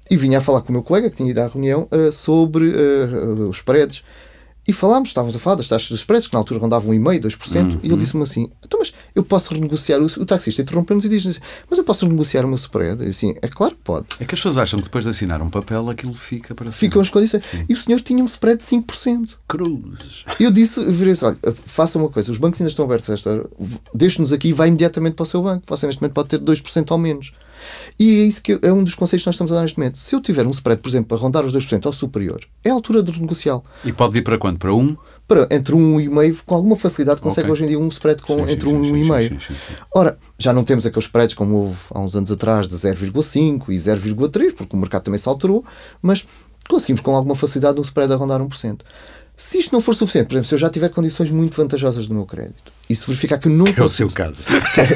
[0.09, 2.68] e vinha a falar com o meu colega, que tinha ido à reunião, uh, sobre
[2.68, 4.04] uh, os spreads.
[4.68, 7.56] E falámos, estávamos a falar das taxas dos preços, que na altura rondavam 1,5%, 2%,
[7.56, 7.80] uhum.
[7.82, 10.00] e ele disse-me assim: então, mas eu posso renegociar.
[10.00, 11.40] O, o taxista interrompeu-nos e diz assim,
[11.70, 13.04] mas eu posso renegociar o meu spread?
[13.04, 14.06] E assim, é claro que pode.
[14.18, 17.00] É que as pessoas acham que depois de assinar um papel aquilo fica para Ficam
[17.00, 17.44] as condições.
[17.44, 17.64] Sim.
[17.68, 19.36] E o senhor tinha um spread de 5%.
[19.46, 20.24] Cruz.
[20.40, 23.30] Eu disse: virei assim, olha, faça uma coisa, os bancos ainda estão abertos a esta
[23.30, 23.46] hora,
[23.94, 25.64] deixe-nos aqui e vai imediatamente para o seu banco.
[25.66, 27.32] Você neste momento pode ter 2% ao menos.
[27.98, 29.98] E é isso que é um dos conceitos que nós estamos a dar neste momento.
[29.98, 32.72] Se eu tiver um spread, por exemplo, a rondar os 2% ao superior, é a
[32.72, 33.60] altura de negociar.
[33.84, 34.58] E pode vir para quanto?
[34.58, 34.78] Para 1?
[34.78, 34.96] Um?
[35.26, 37.52] Para entre 1 um e meio, com alguma facilidade, consegue okay.
[37.52, 39.38] hoje em dia um spread com, sim, entre 1 um e meio.
[39.94, 43.76] Ora, já não temos aqueles spreads como houve há uns anos atrás de 0,5 e
[43.76, 45.64] 0,3, porque o mercado também se alterou,
[46.00, 46.24] mas
[46.68, 48.80] conseguimos com alguma facilidade um spread a rondar 1%.
[49.37, 52.14] Se isto não for suficiente, por exemplo, se eu já tiver condições muito vantajosas do
[52.14, 54.43] meu crédito e se verificar que não É o seu caso.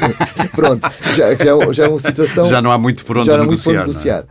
[0.55, 0.81] Pronto,
[1.15, 2.45] já, já, já, é uma situação.
[2.45, 3.73] Já não há muito por onde já negociar.
[3.73, 4.25] Por negociar.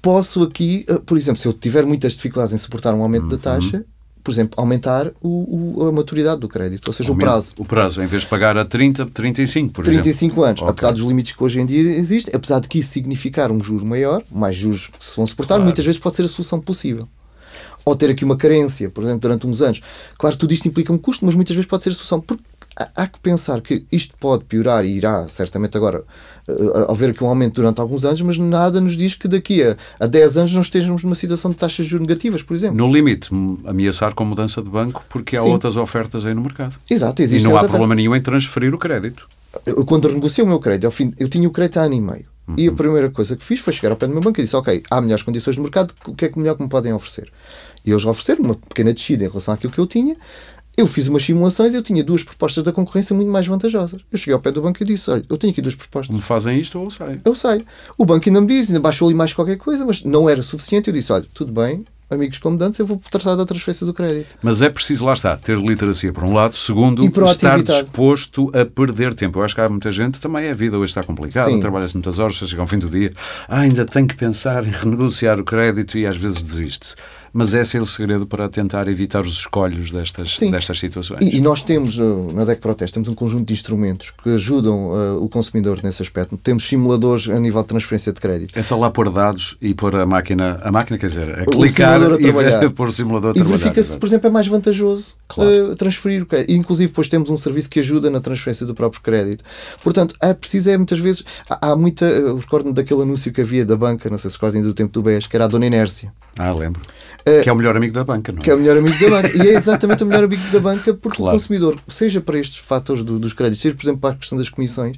[0.00, 3.28] Posso aqui, eh, por exemplo, se eu tiver muitas dificuldades em suportar um aumento uhum.
[3.30, 3.84] da taxa,
[4.22, 7.54] por exemplo, aumentar o, o, a maturidade do crédito, ou seja, Aumento, o prazo.
[7.58, 10.44] O prazo, em vez de pagar a 30, 35, por 35 exemplo.
[10.44, 10.70] anos, okay.
[10.70, 13.84] apesar dos limites que hoje em dia existem, apesar de que isso significar um juro
[13.84, 15.64] maior, mais juros que se vão suportar, claro.
[15.64, 17.08] muitas vezes pode ser a solução possível
[17.88, 19.80] ou ter aqui uma carência, por exemplo, durante uns anos.
[20.18, 22.20] Claro que tudo isto implica um custo, mas muitas vezes pode ser a solução.
[22.20, 22.42] Porque
[22.76, 26.04] há que pensar que isto pode piorar e irá, certamente agora,
[26.46, 29.76] uh, haver aqui um aumento durante alguns anos, mas nada nos diz que daqui a,
[29.98, 32.76] a 10 anos não estejamos numa situação de taxas de juros negativas, por exemplo.
[32.76, 33.30] No limite,
[33.64, 35.50] ameaçar com mudança de banco porque há Sim.
[35.50, 36.76] outras ofertas aí no mercado.
[36.88, 37.44] Exato, existe.
[37.44, 39.28] E não há problema nenhum em transferir o crédito.
[39.64, 42.00] Eu, quando renegociei o meu crédito, ao fim, eu tinha o crédito há ano e
[42.00, 42.26] meio.
[42.48, 42.54] Uhum.
[42.56, 44.56] E a primeira coisa que fiz foi chegar ao pé do meu banco e disse:
[44.56, 47.30] Ok, há melhores condições de mercado, o que é que melhor que me podem oferecer?
[47.84, 50.16] E eles ofereceram uma pequena descida em relação àquilo que eu tinha.
[50.76, 54.00] Eu fiz umas simulações e eu tinha duas propostas da concorrência muito mais vantajosas.
[54.12, 56.14] Eu cheguei ao pé do banco e disse: Olha, eu tenho aqui duas propostas.
[56.14, 57.20] Me fazem isto ou eu saio?
[57.24, 57.64] Eu saio.
[57.98, 60.88] O banco ainda me diz, ainda baixou ali mais qualquer coisa, mas não era suficiente.
[60.88, 64.34] Eu disse: Olha, tudo bem, amigos como dantes, eu vou tratar da transferência do crédito.
[64.42, 69.14] Mas é preciso, lá está, ter literacia por um lado, segundo, estar disposto a perder
[69.14, 69.38] tempo.
[69.38, 72.36] Eu acho que há muita gente, também a vida hoje está complicada, trabalha-se muitas horas,
[72.36, 73.12] chega ao fim do dia,
[73.48, 76.96] ah, ainda tem que pensar em renegociar o crédito e às vezes desiste-se
[77.32, 81.20] mas esse é o segredo para tentar evitar os escolhos destas, destas situações.
[81.20, 84.88] E, e, nós temos, uh, na DEC Protest, temos um conjunto de instrumentos que ajudam
[84.88, 86.36] uh, o consumidor nesse aspecto.
[86.36, 88.58] Temos simuladores a nível de transferência de crédito.
[88.58, 92.02] É só lá pôr dados e pôr a máquina, a máquina quer dizer, a clicar
[92.02, 92.64] a trabalhar.
[92.64, 93.54] e pôr o simulador a trabalhar.
[93.54, 95.72] E verifica-se, por exemplo, é mais vantajoso claro.
[95.72, 96.52] uh, transferir o crédito.
[96.52, 99.44] Inclusive, depois temos um serviço que ajuda na transferência do próprio crédito.
[99.82, 103.64] Portanto, é preciso, é muitas vezes, há, há muita, uh, recordo daquele anúncio que havia
[103.64, 106.12] da banca, não sei se recordem do tempo do BES, que era a Dona Inércia.
[106.38, 106.80] Ah, lembro.
[107.28, 108.42] Uh, que é o melhor amigo da banca, não é?
[108.42, 109.36] Que é o melhor amigo da banca.
[109.36, 111.36] E é exatamente o melhor amigo da banca porque claro.
[111.36, 114.38] o consumidor, seja para estes fatores do, dos créditos, seja, por exemplo, para a questão
[114.38, 114.96] das comissões,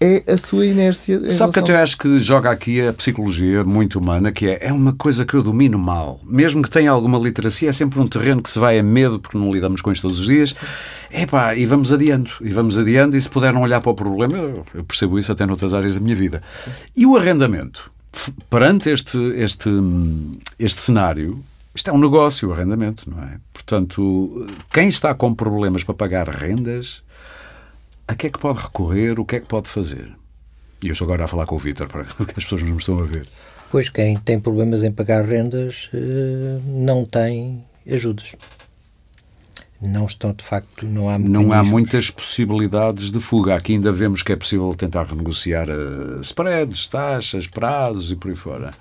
[0.00, 1.30] é a sua inércia.
[1.30, 4.92] Sabe que até acho que joga aqui a psicologia muito humana, que é, é uma
[4.92, 6.20] coisa que eu domino mal.
[6.24, 9.38] Mesmo que tenha alguma literacia, é sempre um terreno que se vai a medo, porque
[9.38, 10.54] não lidamos com isto todos os dias.
[11.10, 13.94] É pá, e vamos adiando, e vamos adiando, e se puder não olhar para o
[13.94, 16.42] problema, eu, eu percebo isso até noutras áreas da minha vida.
[16.56, 16.70] Sim.
[16.96, 17.93] E o arrendamento?
[18.48, 19.70] Perante este, este,
[20.58, 21.42] este cenário,
[21.74, 23.38] isto é um negócio, o arrendamento, não é?
[23.52, 27.02] Portanto, quem está com problemas para pagar rendas,
[28.06, 30.12] a que é que pode recorrer, o que é que pode fazer?
[30.82, 33.00] E eu estou agora a falar com o Vítor, porque as pessoas não me estão
[33.00, 33.26] a ver.
[33.70, 38.36] Pois quem tem problemas em pagar rendas eh, não tem ajudas
[39.86, 43.54] não estão de facto, não há Não há muitas possibilidades de fuga.
[43.54, 48.36] Aqui ainda vemos que é possível tentar renegociar uh, spreads, taxas, prazos e por aí
[48.36, 48.72] fora.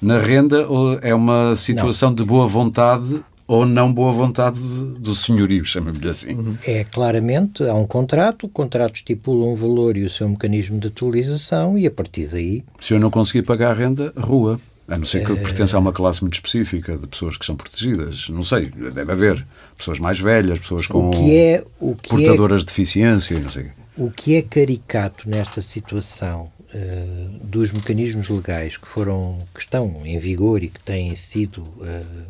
[0.00, 0.66] Na renda
[1.02, 2.16] é uma situação não.
[2.16, 6.34] de boa vontade ou não boa vontade do senhorio, chama-lhe assim.
[6.34, 6.56] Uhum.
[6.64, 10.86] É claramente, há um contrato, o contrato estipula um valor e o seu mecanismo de
[10.86, 12.62] atualização e a partir daí...
[12.80, 14.60] Se eu não conseguir pagar a renda, rua.
[14.90, 15.36] A não ser que é...
[15.36, 18.28] pertença a uma classe muito específica de pessoas que são protegidas.
[18.28, 19.46] Não sei, deve haver.
[19.78, 21.64] Pessoas mais velhas, pessoas com é,
[22.08, 23.70] portadoras é, de deficiência não sei
[24.00, 30.18] o que é caricato nesta situação uh, dos mecanismos legais que foram que estão em
[30.18, 32.26] vigor e que têm sido uh,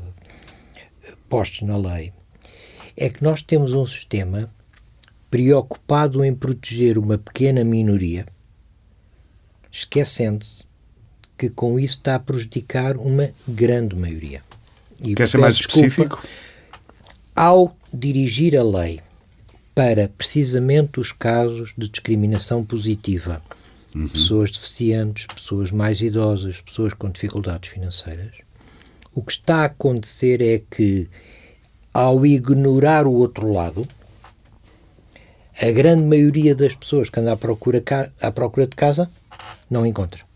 [1.28, 2.12] postos na lei
[2.96, 4.52] é que nós temos um sistema
[5.30, 8.26] preocupado em proteger uma pequena minoria,
[9.70, 10.59] esquecendo-se
[11.40, 14.42] que com isso está a prejudicar uma grande maioria.
[15.02, 16.22] E Quer ser mais desculpa, específico?
[17.34, 19.00] Ao dirigir a lei
[19.74, 23.40] para precisamente os casos de discriminação positiva,
[23.94, 24.06] uhum.
[24.06, 28.34] pessoas deficientes, pessoas mais idosas, pessoas com dificuldades financeiras,
[29.14, 31.08] o que está a acontecer é que,
[31.94, 33.88] ao ignorar o outro lado,
[35.58, 37.82] a grande maioria das pessoas que andam à procura,
[38.20, 39.10] à procura de casa
[39.70, 40.29] não encontra.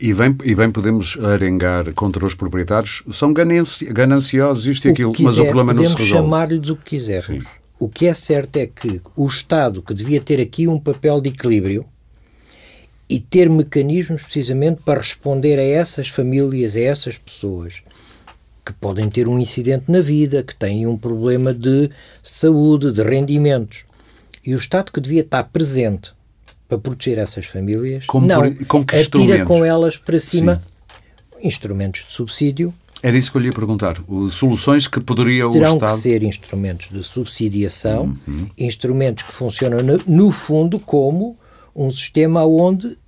[0.00, 5.12] E bem, e bem podemos arengar contra os proprietários, são gananci, gananciosos, isto e aquilo,
[5.12, 6.10] quiser, mas o problema não se resolve.
[6.10, 7.44] Podemos chamar-lhes o que quisermos.
[7.44, 7.50] Sim.
[7.80, 11.30] O que é certo é que o Estado, que devia ter aqui um papel de
[11.30, 11.84] equilíbrio
[13.08, 17.82] e ter mecanismos precisamente para responder a essas famílias, a essas pessoas
[18.64, 21.90] que podem ter um incidente na vida, que têm um problema de
[22.22, 23.84] saúde, de rendimentos.
[24.44, 26.12] E o Estado que devia estar presente
[26.68, 31.48] para proteger essas famílias, Como não, por, com atira com elas para cima Sim.
[31.48, 32.74] instrumentos de subsídio.
[33.02, 33.96] Era isso que eu lhe ia perguntar.
[34.30, 35.94] Soluções que poderia o Terão Estado...
[35.94, 38.48] que ser instrumentos de subsidiação, uhum.
[38.58, 41.38] instrumentos que funcionam no, no fundo como
[41.74, 42.98] um sistema onde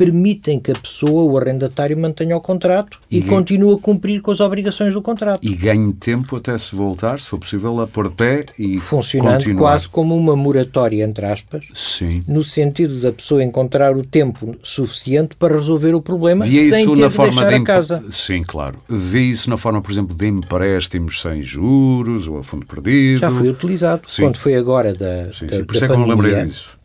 [0.00, 4.30] permitem que a pessoa, o arrendatário, mantenha o contrato e, e continue a cumprir com
[4.30, 5.46] as obrigações do contrato.
[5.46, 9.58] E ganhe tempo até se voltar, se for possível, a pôr pé e Funcionando continuar.
[9.60, 12.24] quase como uma moratória, entre aspas, Sim.
[12.26, 17.00] no sentido da pessoa encontrar o tempo suficiente para resolver o problema Via sem ter
[17.02, 18.04] na de forma deixar de a casa.
[18.10, 18.78] Sim, claro.
[18.88, 23.20] Vê isso na forma, por exemplo, de empréstimos sem juros ou a fundo perdido.
[23.20, 24.02] Já foi utilizado.
[24.06, 24.22] Sim.
[24.22, 25.64] Quando foi agora da, sim, da, sim.
[25.64, 26.79] Por isso é que eu me lembrei disso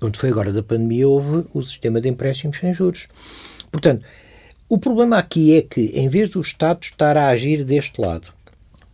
[0.00, 3.08] onde foi agora da pandemia, houve o sistema de empréstimos sem juros.
[3.70, 4.04] Portanto,
[4.68, 8.28] o problema aqui é que, em vez do Estado estar a agir deste lado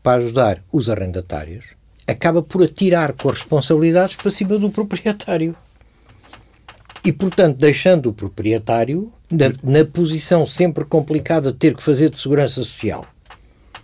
[0.03, 1.67] para ajudar os arrendatários,
[2.07, 5.57] acaba por atirar com as responsabilidades para cima do proprietário.
[7.05, 12.19] E, portanto, deixando o proprietário na, na posição sempre complicada de ter que fazer de
[12.19, 13.07] segurança social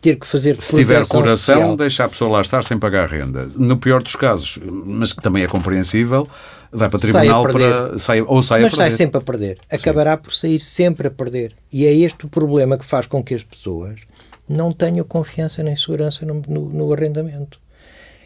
[0.01, 1.77] ter que fazer Se tiver coração, social.
[1.77, 3.49] deixa a pessoa lá estar sem pagar renda.
[3.57, 6.27] No pior dos casos, mas que também é compreensível,
[6.73, 8.91] vai para o tribunal sai para sai, ou sai mas a perder.
[8.91, 9.59] sai sempre a perder.
[9.71, 10.23] Acabará Sim.
[10.23, 11.55] por sair sempre a perder.
[11.73, 14.01] E é este o problema que faz com que as pessoas
[14.49, 17.61] não tenham confiança nem segurança no, no, no arrendamento.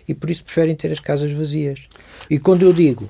[0.06, 1.88] E por isso preferem ter as casas vazias.
[2.28, 3.08] E quando eu digo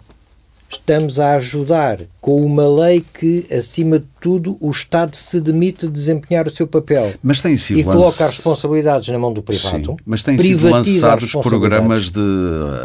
[0.76, 5.92] estamos a ajudar com uma lei que, acima de tudo, o Estado se demite de
[5.92, 9.92] desempenhar o seu papel mas tem sido e coloca as responsabilidades na mão do privado.
[9.92, 12.20] Sim, mas têm sido lançados programas de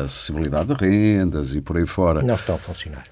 [0.03, 2.21] acessibilidade de rendas e por aí fora.
[2.21, 3.03] Não estão a funcionar.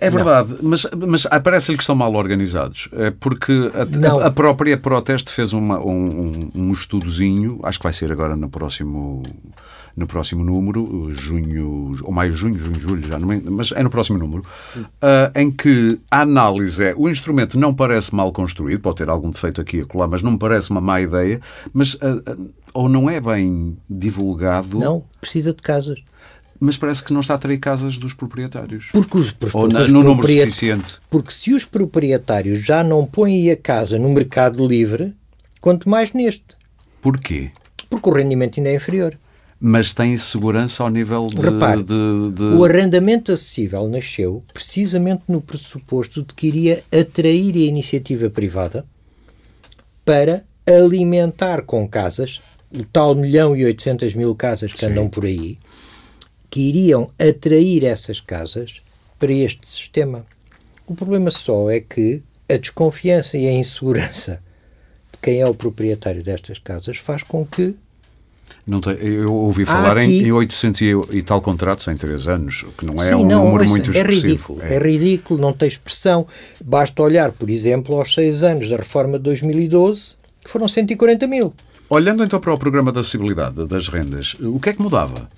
[0.00, 2.88] É verdade, mas, mas parece-lhe que estão mal organizados.
[2.92, 8.10] É porque a, a, própria Proteste fez uma, um, um estudozinho, acho que vai ser
[8.10, 9.22] agora no próximo
[9.96, 13.90] no próximo número, junho, ou maio, junho, junho, julho, já não me, mas é no
[13.90, 14.44] próximo número,
[14.76, 19.30] uh, em que a análise é, o instrumento não parece mal construído, pode ter algum
[19.30, 21.40] defeito aqui e acolá, mas não me parece uma má ideia,
[21.72, 24.78] mas uh, uh, ou não é bem divulgado...
[24.78, 26.00] Não, precisa de casas.
[26.58, 28.86] Mas parece que não está a atrair casas dos proprietários.
[28.92, 30.94] Porque os, Ou na, no número suficiente.
[31.10, 35.12] Porque se os proprietários já não põem a casa no mercado livre,
[35.60, 36.56] quanto mais neste.
[37.02, 37.50] Porquê?
[37.90, 39.18] Porque o rendimento ainda é inferior
[39.64, 45.40] mas tem segurança ao nível de, Repare, de, de, O arrendamento acessível nasceu precisamente no
[45.40, 48.84] pressuposto de que iria atrair a iniciativa privada
[50.04, 52.40] para alimentar com casas,
[52.76, 54.86] o tal milhão e oitocentas mil casas que Sim.
[54.86, 55.56] andam por aí,
[56.50, 58.80] que iriam atrair essas casas
[59.16, 60.26] para este sistema.
[60.88, 64.42] O problema só é que a desconfiança e a insegurança
[65.12, 67.76] de quem é o proprietário destas casas faz com que
[68.64, 70.20] não tem, eu ouvi falar aqui...
[70.20, 73.26] em, em 800 e, e, tal contratos em 3 anos, que não é Sim, um
[73.26, 74.26] não, número muito é expressivo.
[74.26, 74.74] Ridículo, é.
[74.74, 76.26] é ridículo, não tem expressão.
[76.64, 81.52] Basta olhar, por exemplo, aos 6 anos da reforma de 2012, que foram 140 mil.
[81.90, 85.28] Olhando então para o programa da acessibilidade das rendas, o que é que mudava?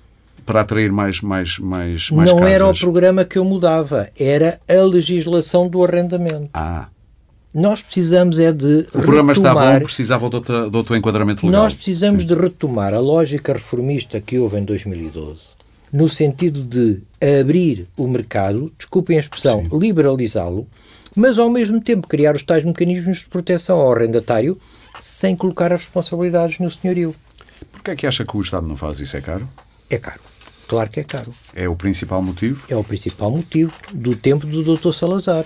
[0.45, 2.53] Para atrair mais, mais, mais, mais Não casas?
[2.53, 6.49] era o programa que eu mudava, era a legislação do arrendamento.
[6.53, 6.85] Ah.
[7.55, 8.85] Nós precisamos é de.
[8.93, 11.63] O programa retomar, está bom, precisava outro, de outro enquadramento legal.
[11.63, 12.27] Nós precisamos Sim.
[12.27, 15.51] de retomar a lógica reformista que houve em 2012,
[15.89, 17.01] no sentido de
[17.39, 20.67] abrir o mercado, desculpem a expressão, liberalizá-lo,
[21.15, 24.59] mas ao mesmo tempo criar os tais mecanismos de proteção ao arrendatário
[24.99, 27.15] sem colocar as responsabilidades no senhorio.
[27.71, 29.15] Porquê é que acha que o Estado não faz isso?
[29.15, 29.47] É caro?
[29.89, 30.19] É caro.
[30.67, 31.33] Claro que é caro.
[31.55, 32.65] É o principal motivo?
[32.67, 34.91] É o principal motivo do tempo do Dr.
[34.91, 35.45] Salazar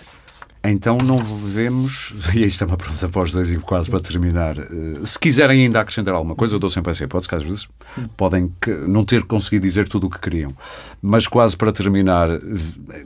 [0.64, 3.92] Então não vemos, e isto é uma pergunta para os dois e quase Sim.
[3.92, 4.66] para terminar, eh,
[5.06, 7.68] se quiserem ainda acrescentar alguma coisa, eu dou sempre essa hipótese, que às vezes
[8.18, 8.52] podem
[8.88, 10.54] não ter conseguido dizer tudo o que queriam.
[11.02, 12.30] Mas quase para terminar,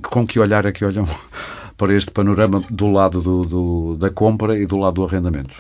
[0.02, 1.06] com que olhar é que olham
[1.78, 5.54] para este panorama do lado do, do, da compra e do lado do arrendamento?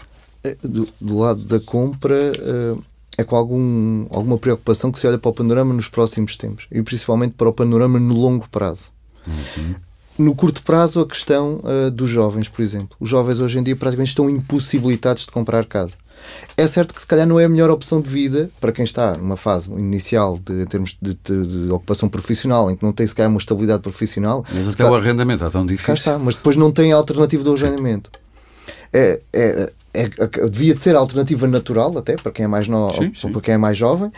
[0.43, 2.75] É, do, do lado da compra eh,
[3.17, 6.81] é com algum, alguma preocupação que se olha para o panorama nos próximos tempos e
[6.81, 8.91] principalmente para o panorama no longo prazo.
[9.27, 9.75] Uhum.
[10.17, 12.95] No curto prazo, a questão uh, dos jovens, por exemplo.
[12.99, 15.97] Os jovens hoje em dia praticamente estão impossibilitados de comprar casa.
[16.55, 19.17] É certo que se calhar não é a melhor opção de vida para quem está
[19.17, 23.07] numa fase inicial de, em termos de, de, de ocupação profissional, em que não tem
[23.07, 24.45] se calhar uma estabilidade profissional.
[24.53, 25.87] Mas até o arrendamento é tão difícil.
[25.87, 28.11] Cá está, mas depois não tem a alternativa do arrendamento.
[28.93, 32.67] É, é, é, é, devia de ser a alternativa natural, até para quem é mais,
[32.67, 33.31] no, sim, sim.
[33.31, 34.11] Para quem é mais jovem,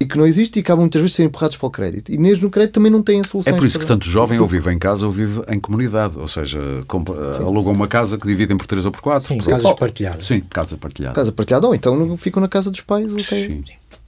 [0.00, 2.10] e que não existe e acabam muitas vezes ser empurrados para o crédito.
[2.10, 3.54] E mesmo no crédito também não têm soluções.
[3.54, 6.26] É por isso que tanto jovem ou vive em casa ou vive em comunidade, ou
[6.26, 6.58] seja,
[7.38, 9.28] alugam uma casa que dividem por 3 ou por 4.
[9.28, 10.26] Sim, casas partilhadas.
[10.26, 11.14] Sim, casa partilhada.
[11.14, 13.46] Casa partilhada, ou então ficam na casa dos pais até.
[13.46, 13.62] Sim.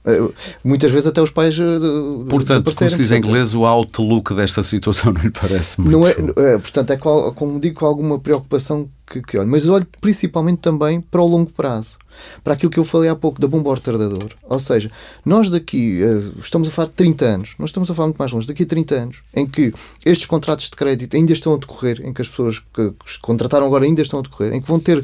[0.05, 0.29] Eh,
[0.63, 4.61] muitas vezes até os pais uh, portanto como se diz em inglês o outlook desta
[4.61, 8.89] situação não lhe parece muito não é, é portanto é como digo com alguma preocupação
[9.07, 11.97] que, que olho mas olho principalmente também para o longo prazo
[12.43, 14.31] para aquilo que eu falei há pouco da bomba ao retardador.
[14.43, 14.91] Ou seja,
[15.25, 15.99] nós daqui
[16.37, 18.65] estamos a falar de 30 anos, nós estamos a falar muito mais longe, daqui a
[18.65, 19.73] 30 anos, em que
[20.05, 23.65] estes contratos de crédito ainda estão a decorrer, em que as pessoas que, que contrataram
[23.65, 25.03] agora ainda estão a decorrer, em que vão ter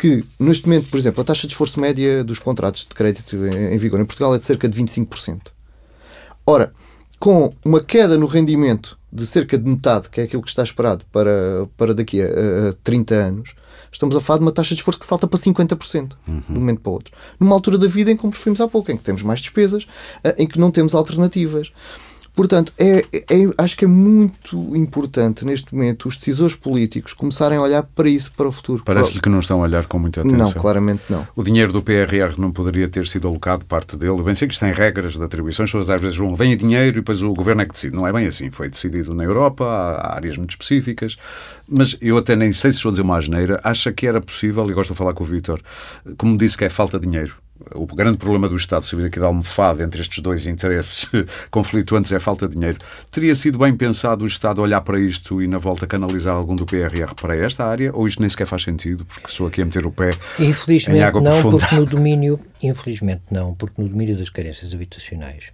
[0.00, 3.76] que, neste momento, por exemplo, a taxa de esforço média dos contratos de crédito em,
[3.76, 5.48] vigor em Portugal é de cerca de 25%.
[6.46, 6.72] Ora,
[7.18, 11.04] com uma queda no rendimento de cerca de metade, que é aquilo que está esperado
[11.12, 13.54] para, para daqui a, a 30 anos,
[13.92, 16.38] estamos a falar de uma taxa de esforço que salta para 50% uhum.
[16.40, 17.14] de um momento para o outro.
[17.38, 19.86] Numa altura da vida em que, como referimos há pouco, em que temos mais despesas,
[20.24, 21.70] eh, em que não temos alternativas.
[22.40, 27.60] Portanto, é, é, acho que é muito importante neste momento os decisores políticos começarem a
[27.60, 28.82] olhar para isso, para o futuro.
[28.82, 30.38] Parece-lhe que não estão a olhar com muita atenção.
[30.38, 31.28] Não, claramente não.
[31.36, 34.12] O dinheiro do PRR não poderia ter sido alocado parte dele.
[34.12, 36.56] Eu bem sei que isto tem regras de atribuições, as pessoas às vezes vão, vem
[36.56, 37.94] dinheiro e depois o governo é que decide.
[37.94, 38.50] Não é bem assim.
[38.50, 41.18] Foi decidido na Europa, há áreas muito específicas,
[41.68, 44.70] mas eu até nem sei se estou a dizer uma asneira, acha que era possível,
[44.70, 45.60] e gosto de falar com o Vítor,
[46.16, 47.36] como disse que é falta de dinheiro
[47.74, 51.08] o grande problema do Estado servir aqui de almofada entre estes dois interesses
[51.50, 52.78] conflituantes é a falta de dinheiro.
[53.10, 56.66] Teria sido bem pensado o Estado olhar para isto e na volta canalizar algum do
[56.66, 59.86] PRR para esta área ou isto nem sequer faz sentido porque sou aqui a meter
[59.86, 61.58] o pé infelizmente em água não, profunda?
[61.58, 65.50] Porque no domínio, infelizmente não, porque no domínio das carências habitacionais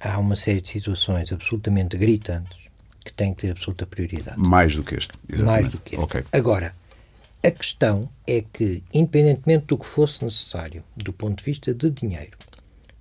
[0.00, 2.56] há uma série de situações absolutamente gritantes
[3.04, 4.38] que têm que ter absoluta prioridade.
[4.38, 5.62] Mais do que este, exatamente.
[5.62, 6.04] Mais do que este.
[6.04, 6.24] Okay.
[6.32, 6.74] Agora,
[7.42, 12.36] a questão é que, independentemente do que fosse necessário, do ponto de vista de dinheiro,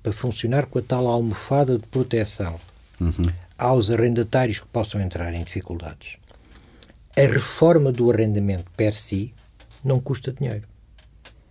[0.03, 2.59] para funcionar com a tal almofada de proteção
[2.99, 3.11] uhum.
[3.57, 6.17] aos arrendatários que possam entrar em dificuldades,
[7.15, 9.33] a reforma do arrendamento per si
[9.83, 10.63] não custa dinheiro.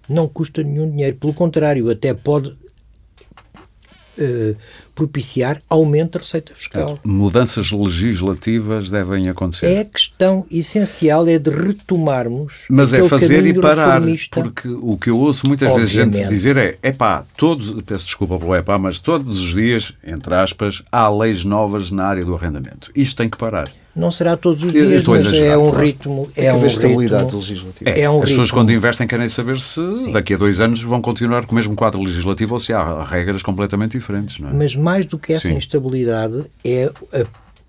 [0.08, 1.16] Não custa nenhum dinheiro.
[1.16, 4.56] Pelo contrário, até pode uh,
[4.96, 6.98] propiciar aumento da receita fiscal.
[7.04, 9.66] Mudanças legislativas devem acontecer.
[9.66, 12.64] É a questão essencial é de retomarmos.
[12.70, 14.00] Mas é fazer e parar,
[14.32, 15.94] porque o que eu ouço muitas Obviamente.
[15.94, 19.54] vezes gente dizer é, é pá, todos, peço desculpa pelo é pá, mas todos os
[19.54, 22.90] dias, entre aspas, há leis novas na área do arrendamento.
[22.94, 23.70] Isto tem que parar.
[23.96, 26.28] Não será todos os dias, mas é um ritmo.
[26.36, 27.90] É um estabilidade legislativa.
[27.90, 30.12] É, é um as pessoas, quando investem, querem saber se Sim.
[30.12, 33.42] daqui a dois anos vão continuar com o mesmo quadro legislativo ou se há regras
[33.42, 34.38] completamente diferentes.
[34.38, 34.52] Não é?
[34.52, 35.56] Mas mais do que essa Sim.
[35.56, 37.24] instabilidade, é a,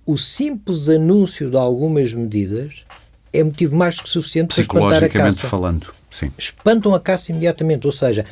[0.05, 2.83] o simples anúncio de algumas medidas
[3.31, 5.47] é motivo mais que suficiente para espantar a caça.
[5.47, 5.87] falando.
[6.09, 6.29] Sim.
[6.37, 7.85] Espantam a caça imediatamente.
[7.85, 8.25] Ou seja,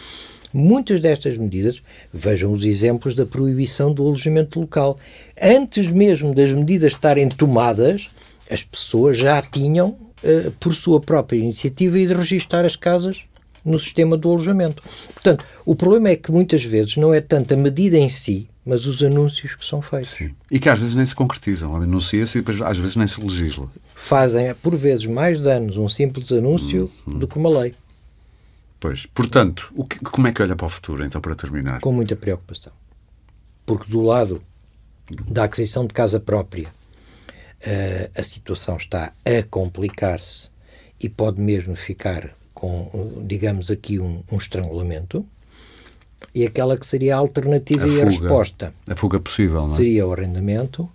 [0.58, 1.82] Muitas destas medidas,
[2.14, 4.98] vejam os exemplos da proibição do alojamento local.
[5.42, 8.08] Antes mesmo das medidas estarem tomadas,
[8.50, 13.24] as pessoas já tinham, uh, por sua própria iniciativa, ido registar as casas
[13.66, 14.82] no sistema do alojamento.
[15.14, 18.86] Portanto, o problema é que muitas vezes não é tanto a medida em si, mas
[18.86, 20.12] os anúncios que são feitos.
[20.12, 20.32] Sim.
[20.50, 21.76] E que às vezes nem se concretizam.
[21.76, 23.70] Anuncia-se e depois às vezes nem se legisla.
[23.94, 27.20] Fazem, por vezes, mais danos um simples anúncio hum, hum.
[27.20, 27.76] do que uma lei.
[28.86, 29.08] Pois.
[29.08, 31.80] Portanto, que, como é que olha para o futuro, então, para terminar?
[31.80, 32.72] Com muita preocupação.
[33.66, 34.44] Porque do lado
[35.28, 40.52] da aquisição de casa própria, uh, a situação está a complicar-se
[41.02, 45.26] e pode mesmo ficar com, digamos aqui, um, um estrangulamento.
[46.34, 48.74] E aquela que seria a alternativa a e fuga, a resposta.
[48.88, 49.78] A fuga possível, não é?
[49.78, 50.88] Seria o arrendamento.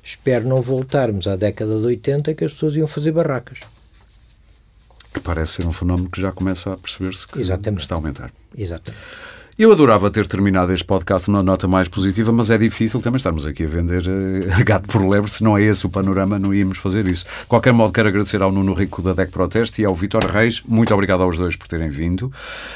[0.00, 3.58] Espero não voltarmos à década de 80 que as pessoas iam fazer barracas
[5.12, 7.80] que parece ser um fenómeno que já começa a perceber-se que Exatamente.
[7.82, 8.32] está a aumentar.
[8.56, 9.02] Exatamente.
[9.58, 13.44] Eu adorava ter terminado este podcast numa nota mais positiva, mas é difícil também estarmos
[13.44, 15.30] aqui a vender uh, gato por lebre.
[15.30, 17.26] Se não é esse o panorama, não íamos fazer isso.
[17.42, 20.62] De qualquer modo, quero agradecer ao Nuno Rico da DEC Proteste e ao Vitor Reis.
[20.66, 22.32] Muito obrigado aos dois por terem vindo.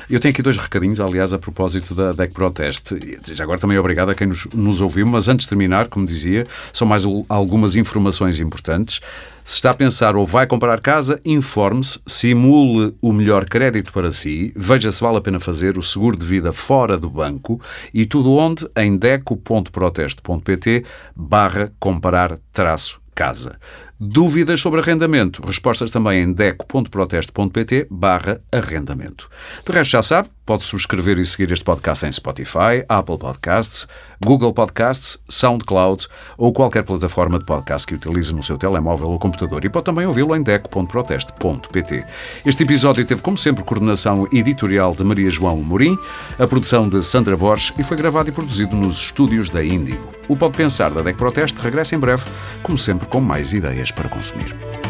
[0.09, 2.95] Eu tenho aqui dois recadinhos, aliás, a propósito da DEC Proteste.
[3.41, 6.87] Agora também obrigado a quem nos, nos ouviu, mas antes de terminar, como dizia, são
[6.87, 9.01] mais algumas informações importantes.
[9.47, 14.53] Se está a pensar ou vai comprar casa, informe-se, simule o melhor crédito para si,
[14.57, 17.61] veja se vale a pena fazer o seguro de vida fora do banco
[17.95, 18.69] e tudo onde?
[18.77, 20.85] Em deco.proteste.pt
[21.15, 23.59] barra comparar traço casa.
[23.99, 25.43] Dúvidas sobre arrendamento?
[25.43, 29.27] Respostas também em deco.proteste.pt barra arrendamento.
[29.65, 33.89] De resto já sabe, pode subscrever e seguir este podcast em Spotify, Apple Podcasts,
[34.23, 39.65] Google Podcasts, SoundCloud ou qualquer plataforma de podcast que utilize no seu telemóvel ou computador
[39.65, 42.05] e pode também ouvi-lo em deco.proteste.pt.
[42.45, 45.99] Este episódio teve, como sempre, coordenação editorial de Maria João Morim,
[46.39, 50.07] a produção de Sandra Borges e foi gravado e produzido nos estúdios da Índigo.
[50.29, 52.25] O Pode Pensar da DEC Proteste regressa em breve,
[52.63, 54.86] como sempre, com mais ideias para consumir.